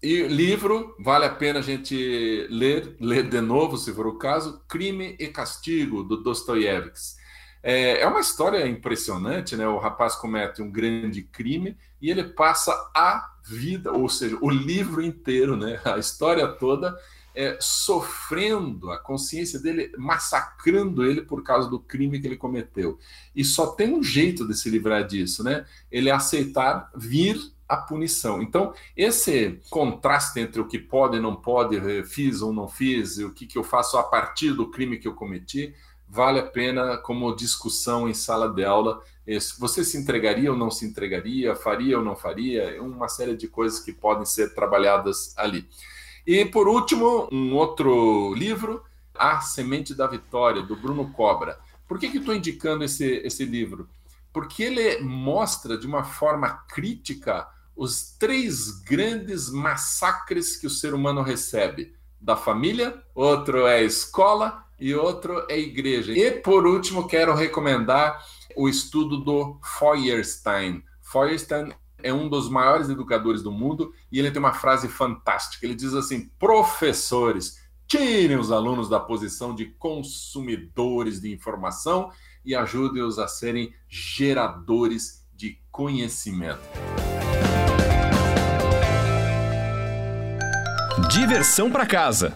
E 0.00 0.22
livro, 0.28 0.94
vale 1.00 1.24
a 1.24 1.34
pena 1.34 1.58
a 1.58 1.62
gente 1.62 2.46
ler, 2.48 2.96
ler 3.00 3.28
de 3.28 3.40
novo, 3.40 3.76
se 3.76 3.92
for 3.92 4.06
o 4.06 4.16
caso, 4.16 4.62
Crime 4.68 5.16
e 5.18 5.26
Castigo, 5.26 6.04
do 6.04 6.22
Dostoiévski. 6.22 7.20
É, 7.64 8.02
é 8.02 8.06
uma 8.06 8.20
história 8.20 8.64
impressionante, 8.68 9.56
né? 9.56 9.66
O 9.66 9.78
rapaz 9.78 10.14
comete 10.14 10.62
um 10.62 10.70
grande 10.70 11.22
crime 11.22 11.76
e 12.00 12.12
ele 12.12 12.22
passa 12.22 12.72
a 12.94 13.31
vida, 13.44 13.92
ou 13.92 14.08
seja, 14.08 14.36
o 14.40 14.50
livro 14.50 15.02
inteiro, 15.02 15.56
né? 15.56 15.80
A 15.84 15.98
história 15.98 16.46
toda 16.48 16.96
é, 17.34 17.56
sofrendo, 17.60 18.90
a 18.90 18.98
consciência 18.98 19.58
dele 19.58 19.90
massacrando 19.96 21.04
ele 21.04 21.22
por 21.22 21.42
causa 21.42 21.68
do 21.68 21.80
crime 21.80 22.20
que 22.20 22.26
ele 22.26 22.36
cometeu. 22.36 22.98
E 23.34 23.44
só 23.44 23.68
tem 23.68 23.94
um 23.94 24.02
jeito 24.02 24.46
de 24.46 24.54
se 24.54 24.68
livrar 24.68 25.06
disso, 25.06 25.42
né? 25.42 25.64
Ele 25.90 26.10
aceitar 26.10 26.90
vir 26.94 27.40
a 27.68 27.76
punição. 27.76 28.42
Então, 28.42 28.74
esse 28.94 29.58
contraste 29.70 30.38
entre 30.40 30.60
o 30.60 30.66
que 30.66 30.78
pode 30.78 31.16
e 31.16 31.20
não 31.20 31.34
pode, 31.34 31.76
eh, 31.76 32.04
fiz 32.04 32.42
ou 32.42 32.52
não 32.52 32.68
fiz, 32.68 33.16
o 33.16 33.32
que, 33.32 33.46
que 33.46 33.56
eu 33.56 33.64
faço 33.64 33.96
a 33.96 34.02
partir 34.02 34.52
do 34.52 34.70
crime 34.70 34.98
que 34.98 35.08
eu 35.08 35.14
cometi, 35.14 35.74
vale 36.12 36.40
a 36.40 36.46
pena 36.46 36.98
como 36.98 37.34
discussão 37.34 38.06
em 38.06 38.12
sala 38.12 38.46
de 38.52 38.62
aula. 38.62 39.02
Você 39.58 39.82
se 39.82 39.96
entregaria 39.96 40.52
ou 40.52 40.58
não 40.58 40.70
se 40.70 40.84
entregaria, 40.84 41.56
faria 41.56 41.96
ou 41.96 42.04
não 42.04 42.14
faria, 42.14 42.82
uma 42.82 43.08
série 43.08 43.34
de 43.34 43.48
coisas 43.48 43.80
que 43.80 43.94
podem 43.94 44.26
ser 44.26 44.54
trabalhadas 44.54 45.32
ali. 45.38 45.66
E 46.26 46.44
por 46.44 46.68
último, 46.68 47.30
um 47.32 47.54
outro 47.54 48.34
livro, 48.34 48.84
A 49.14 49.40
Semente 49.40 49.94
da 49.94 50.06
Vitória, 50.06 50.60
do 50.60 50.76
Bruno 50.76 51.10
Cobra. 51.12 51.58
Por 51.88 51.98
que, 51.98 52.10
que 52.10 52.18
estou 52.18 52.34
indicando 52.34 52.84
esse, 52.84 53.22
esse 53.24 53.46
livro? 53.46 53.88
Porque 54.34 54.64
ele 54.64 55.00
mostra 55.00 55.78
de 55.78 55.86
uma 55.86 56.04
forma 56.04 56.48
crítica 56.68 57.48
os 57.74 58.14
três 58.18 58.70
grandes 58.82 59.50
massacres 59.50 60.56
que 60.56 60.66
o 60.66 60.70
ser 60.70 60.92
humano 60.92 61.22
recebe: 61.22 61.94
da 62.20 62.36
família, 62.36 63.02
outro 63.14 63.66
é 63.66 63.76
a 63.76 63.82
escola 63.82 64.62
e 64.82 64.96
outro 64.96 65.46
é 65.48 65.56
igreja. 65.56 66.12
E 66.12 66.32
por 66.32 66.66
último, 66.66 67.06
quero 67.06 67.32
recomendar 67.36 68.20
o 68.56 68.68
estudo 68.68 69.18
do 69.18 69.60
Feuerstein. 69.78 70.82
Feuerstein 71.00 71.72
é 72.02 72.12
um 72.12 72.28
dos 72.28 72.50
maiores 72.50 72.88
educadores 72.88 73.42
do 73.42 73.52
mundo 73.52 73.92
e 74.10 74.18
ele 74.18 74.32
tem 74.32 74.40
uma 74.40 74.52
frase 74.52 74.88
fantástica. 74.88 75.64
Ele 75.64 75.76
diz 75.76 75.94
assim: 75.94 76.28
professores, 76.36 77.58
tirem 77.86 78.36
os 78.36 78.50
alunos 78.50 78.88
da 78.88 78.98
posição 78.98 79.54
de 79.54 79.66
consumidores 79.66 81.20
de 81.20 81.32
informação 81.32 82.10
e 82.44 82.52
ajudem-os 82.52 83.20
a 83.20 83.28
serem 83.28 83.72
geradores 83.88 85.24
de 85.32 85.60
conhecimento. 85.70 86.58
Diversão 91.08 91.70
para 91.70 91.86
casa. 91.86 92.32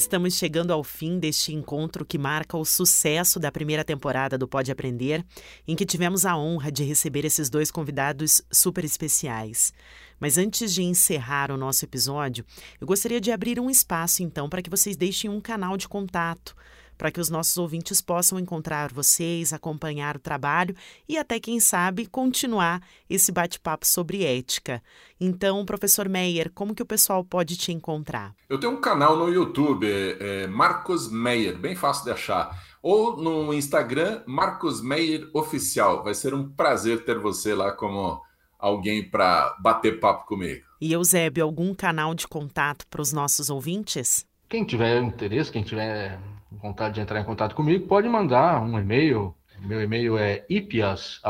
Estamos 0.00 0.32
chegando 0.32 0.72
ao 0.72 0.82
fim 0.82 1.18
deste 1.18 1.54
encontro 1.54 2.06
que 2.06 2.16
marca 2.16 2.56
o 2.56 2.64
sucesso 2.64 3.38
da 3.38 3.52
primeira 3.52 3.84
temporada 3.84 4.38
do 4.38 4.48
Pode 4.48 4.72
Aprender, 4.72 5.22
em 5.68 5.76
que 5.76 5.84
tivemos 5.84 6.24
a 6.24 6.38
honra 6.38 6.72
de 6.72 6.82
receber 6.82 7.26
esses 7.26 7.50
dois 7.50 7.70
convidados 7.70 8.40
super 8.50 8.82
especiais. 8.82 9.74
Mas 10.18 10.38
antes 10.38 10.72
de 10.72 10.82
encerrar 10.82 11.50
o 11.50 11.56
nosso 11.58 11.84
episódio, 11.84 12.46
eu 12.80 12.86
gostaria 12.86 13.20
de 13.20 13.30
abrir 13.30 13.60
um 13.60 13.68
espaço 13.68 14.22
então 14.22 14.48
para 14.48 14.62
que 14.62 14.70
vocês 14.70 14.96
deixem 14.96 15.28
um 15.28 15.38
canal 15.38 15.76
de 15.76 15.86
contato 15.86 16.56
para 17.00 17.10
que 17.10 17.18
os 17.18 17.30
nossos 17.30 17.56
ouvintes 17.56 18.02
possam 18.02 18.38
encontrar 18.38 18.92
vocês, 18.92 19.54
acompanhar 19.54 20.16
o 20.16 20.20
trabalho 20.20 20.76
e 21.08 21.16
até, 21.16 21.40
quem 21.40 21.58
sabe, 21.58 22.04
continuar 22.04 22.82
esse 23.08 23.32
bate-papo 23.32 23.86
sobre 23.86 24.22
ética. 24.22 24.82
Então, 25.18 25.64
professor 25.64 26.10
Meyer, 26.10 26.52
como 26.54 26.74
que 26.74 26.82
o 26.82 26.86
pessoal 26.86 27.24
pode 27.24 27.56
te 27.56 27.72
encontrar? 27.72 28.34
Eu 28.50 28.60
tenho 28.60 28.74
um 28.74 28.80
canal 28.82 29.16
no 29.16 29.32
YouTube, 29.32 29.90
é, 29.90 30.42
é 30.42 30.46
Marcos 30.46 31.10
Meyer, 31.10 31.56
bem 31.58 31.74
fácil 31.74 32.04
de 32.04 32.10
achar. 32.10 32.62
Ou 32.82 33.16
no 33.16 33.54
Instagram, 33.54 34.22
Marcos 34.26 34.82
Meyer 34.82 35.26
Oficial. 35.32 36.04
Vai 36.04 36.12
ser 36.12 36.34
um 36.34 36.50
prazer 36.50 37.06
ter 37.06 37.18
você 37.18 37.54
lá 37.54 37.72
como 37.72 38.20
alguém 38.58 39.08
para 39.08 39.56
bater 39.58 39.98
papo 40.00 40.26
comigo. 40.26 40.66
E 40.78 40.92
Eusébio, 40.92 41.44
algum 41.44 41.74
canal 41.74 42.14
de 42.14 42.28
contato 42.28 42.86
para 42.90 43.00
os 43.00 43.10
nossos 43.10 43.48
ouvintes? 43.48 44.26
Quem 44.50 44.64
tiver 44.64 45.00
interesse, 45.02 45.50
quem 45.50 45.62
tiver 45.62 46.20
vontade 46.50 46.94
de 46.94 47.00
entrar 47.00 47.20
em 47.20 47.24
contato 47.24 47.54
comigo, 47.54 47.86
pode 47.86 48.08
mandar 48.08 48.60
um 48.62 48.78
e-mail. 48.78 49.34
Meu 49.60 49.82
e-mail 49.82 50.16
é 50.16 50.44
ipias.usp.br, 50.48 51.28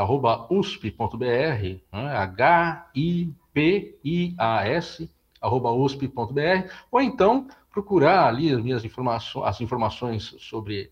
né? 1.91 2.15
H-I-P-I-A-S, 2.17 3.29
usp.br, 5.43 6.69
ou 6.89 7.01
então 7.01 7.47
procurar 7.71 8.27
ali 8.27 8.53
as 8.53 8.61
minhas 8.61 8.85
informações, 8.85 9.45
as 9.45 9.59
informações 9.61 10.35
sobre 10.39 10.91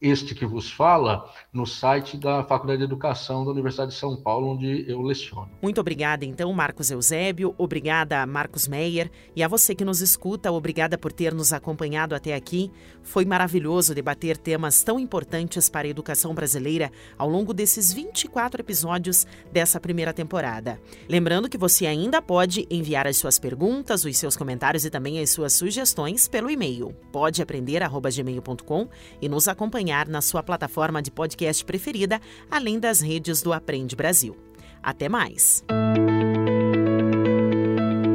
este 0.00 0.34
que 0.34 0.46
vos 0.46 0.70
fala 0.70 1.30
no 1.52 1.66
site 1.66 2.16
da 2.16 2.42
Faculdade 2.42 2.78
de 2.78 2.84
Educação 2.84 3.44
da 3.44 3.50
Universidade 3.50 3.90
de 3.90 3.98
São 3.98 4.16
Paulo, 4.16 4.48
onde 4.52 4.90
eu 4.90 5.02
leciono. 5.02 5.50
Muito 5.60 5.80
obrigada, 5.80 6.24
então, 6.24 6.50
Marcos 6.52 6.90
Eusébio, 6.90 7.54
obrigada, 7.58 8.24
Marcos 8.26 8.66
Meyer, 8.66 9.10
e 9.36 9.42
a 9.42 9.48
você 9.48 9.74
que 9.74 9.84
nos 9.84 10.00
escuta, 10.00 10.50
obrigada 10.50 10.96
por 10.96 11.12
ter 11.12 11.34
nos 11.34 11.52
acompanhado 11.52 12.14
até 12.14 12.34
aqui. 12.34 12.70
Foi 13.02 13.26
maravilhoso 13.26 13.94
debater 13.94 14.38
temas 14.38 14.82
tão 14.82 14.98
importantes 14.98 15.68
para 15.68 15.86
a 15.86 15.90
educação 15.90 16.34
brasileira 16.34 16.90
ao 17.18 17.28
longo 17.28 17.52
desses 17.52 17.92
24 17.92 18.62
episódios 18.62 19.26
dessa 19.52 19.78
primeira 19.78 20.14
temporada. 20.14 20.80
Lembrando 21.08 21.48
que 21.48 21.58
você 21.58 21.86
ainda 21.86 22.22
pode 22.22 22.66
enviar 22.70 23.06
as 23.06 23.18
suas 23.18 23.38
perguntas, 23.38 24.04
os 24.04 24.16
seus 24.16 24.36
comentários 24.36 24.86
e 24.86 24.90
também 24.90 25.20
as 25.20 25.30
suas 25.30 25.52
sugestões 25.52 26.26
pelo 26.26 26.50
e-mail 26.50 26.94
podeaprender@gmail.com 27.12 28.88
e 29.20 29.28
nos 29.28 29.46
acompanhar 29.46 29.89
acompanhar 29.90 30.08
na 30.08 30.20
sua 30.20 30.42
plataforma 30.42 31.02
de 31.02 31.10
podcast 31.10 31.64
preferida, 31.64 32.20
além 32.50 32.78
das 32.78 33.00
redes 33.00 33.42
do 33.42 33.52
Aprende 33.52 33.96
Brasil. 33.96 34.36
Até 34.82 35.08
mais! 35.08 35.64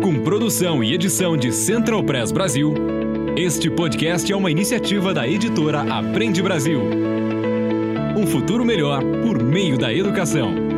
Com 0.01 0.23
produção 0.23 0.83
e 0.83 0.93
edição 0.93 1.35
de 1.35 1.51
Central 1.51 2.03
Press 2.03 2.31
Brasil, 2.31 2.73
este 3.37 3.69
podcast 3.69 4.31
é 4.31 4.35
uma 4.35 4.49
iniciativa 4.49 5.13
da 5.13 5.27
editora 5.27 5.81
Aprende 5.81 6.41
Brasil. 6.41 6.81
Um 8.17 8.25
futuro 8.25 8.63
melhor 8.63 9.03
por 9.21 9.43
meio 9.43 9.77
da 9.77 9.93
educação. 9.93 10.74